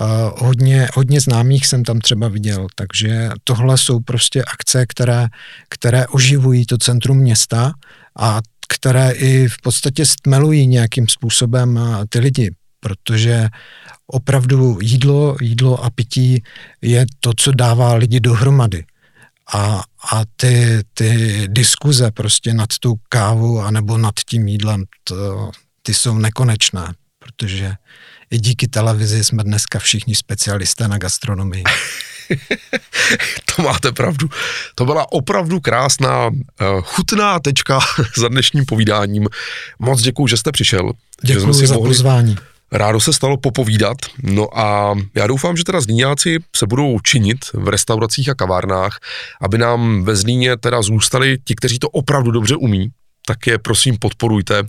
Uh, 0.01 0.07
hodně, 0.47 0.89
hodně 0.95 1.21
známých 1.21 1.67
jsem 1.67 1.85
tam 1.85 1.99
třeba 1.99 2.29
viděl, 2.29 2.67
takže 2.75 3.29
tohle 3.45 3.79
jsou 3.79 4.01
prostě 4.01 4.45
akce, 4.45 4.87
které, 4.87 5.27
které 5.69 6.07
oživují 6.07 6.67
to 6.67 6.79
centrum 6.79 7.19
města 7.19 7.73
a 8.19 8.41
které 8.69 9.11
i 9.11 9.49
v 9.49 9.57
podstatě 9.63 10.07
stmelují 10.07 10.67
nějakým 10.67 11.09
způsobem 11.09 11.81
ty 12.09 12.19
lidi, 12.19 12.51
protože 12.81 13.49
opravdu 14.07 14.79
jídlo, 14.83 15.37
jídlo 15.41 15.85
a 15.85 15.91
pití 15.91 16.43
je 16.83 17.07
to, 17.21 17.33
co 17.37 17.53
dává 17.53 17.95
lidi 17.95 18.21
dohromady. 18.21 18.85
A, 19.55 19.83
a 20.13 20.23
ty, 20.37 20.81
ty 20.95 21.43
diskuze 21.49 22.11
prostě 22.11 22.55
nad 22.55 22.69
tou 22.81 22.95
kávu 23.09 23.61
anebo 23.61 23.99
nad 23.99 24.15
tím 24.29 24.49
jídlem, 24.49 24.85
to, 25.05 25.51
ty 25.83 25.95
jsou 25.95 26.19
nekonečné, 26.19 26.95
protože 27.19 27.73
i 28.31 28.39
díky 28.39 28.69
televizi 28.69 29.25
jsme 29.25 29.45
dneska 29.45 29.79
všichni 29.79 30.15
specialisté 30.15 30.89
na 30.89 30.99
gastronomii. 30.99 31.65
to 33.57 33.63
máte 33.63 33.93
pravdu. 33.93 34.29
To 34.75 34.85
byla 34.85 35.13
opravdu 35.13 35.61
krásná, 35.61 36.31
eh, 36.61 36.65
chutná 36.83 37.41
tečka 37.41 37.79
za 38.17 38.29
dnešním 38.29 38.65
povídáním. 38.65 39.29
Moc 39.79 40.03
děkuji, 40.03 40.27
že 40.27 40.37
jste 40.37 40.53
přišel. 40.53 40.93
Děkuji 41.23 41.61
že 41.61 41.67
za 41.67 41.75
mohli... 41.75 41.91
pozvání. 41.91 42.37
Rádo 42.73 43.01
se 43.01 43.13
stalo 43.13 43.37
popovídat, 43.37 43.97
no 44.23 44.59
a 44.59 44.95
já 45.15 45.27
doufám, 45.27 45.57
že 45.57 45.65
teda 45.65 45.81
Zlíňáci 45.81 46.39
se 46.57 46.67
budou 46.67 47.01
činit 47.01 47.39
v 47.53 47.69
restauracích 47.69 48.29
a 48.29 48.35
kavárnách, 48.35 48.99
aby 49.41 49.59
nám 49.59 50.05
ve 50.05 50.17
Zlíně 50.17 50.57
teda 50.57 50.83
zůstali 50.83 51.39
ti, 51.45 51.55
kteří 51.55 51.79
to 51.79 51.89
opravdu 51.89 52.31
dobře 52.31 52.57
umí, 52.57 52.91
tak 53.27 53.47
je 53.47 53.59
prosím 53.59 53.97
podporujte, 53.99 54.63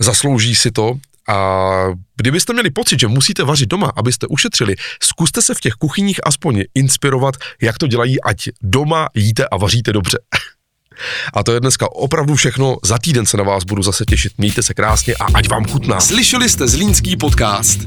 zaslouží 0.00 0.54
si 0.54 0.70
to 0.70 0.98
a 1.30 1.86
kdybyste 2.16 2.52
měli 2.52 2.70
pocit, 2.70 3.00
že 3.00 3.08
musíte 3.08 3.44
vařit 3.44 3.68
doma, 3.68 3.92
abyste 3.96 4.26
ušetřili, 4.26 4.76
zkuste 5.02 5.42
se 5.42 5.54
v 5.54 5.60
těch 5.60 5.72
kuchyních 5.72 6.20
aspoň 6.24 6.62
inspirovat, 6.74 7.34
jak 7.62 7.78
to 7.78 7.86
dělají, 7.86 8.22
ať 8.22 8.48
doma 8.62 9.08
jíte 9.14 9.48
a 9.48 9.56
vaříte 9.56 9.92
dobře. 9.92 10.18
A 11.34 11.42
to 11.42 11.52
je 11.52 11.60
dneska 11.60 11.92
opravdu 11.92 12.34
všechno. 12.34 12.76
Za 12.84 12.98
týden 12.98 13.26
se 13.26 13.36
na 13.36 13.44
vás 13.44 13.64
budu 13.64 13.82
zase 13.82 14.04
těšit. 14.04 14.32
Mějte 14.38 14.62
se 14.62 14.74
krásně 14.74 15.14
a 15.14 15.26
ať 15.34 15.48
vám 15.48 15.64
chutná. 15.64 16.00
Slyšeli 16.00 16.48
jste 16.48 16.68
Zlínský 16.68 17.16
podcast. 17.16 17.78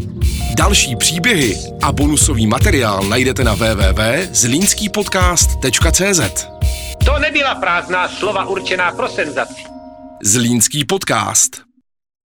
Další 0.56 0.96
příběhy 0.96 1.58
a 1.84 1.92
bonusový 1.92 2.48
materiál 2.48 3.04
najdete 3.04 3.44
na 3.44 3.54
www.zlínskýpodcast.cz 3.54 6.48
To 7.06 7.20
nebyla 7.20 7.56
prázdná 7.56 8.10
slova 8.10 8.46
určená 8.46 8.92
pro 8.92 9.10
senzaci. 9.10 9.64
Zlínský 10.24 10.86
podcast. 10.86 11.73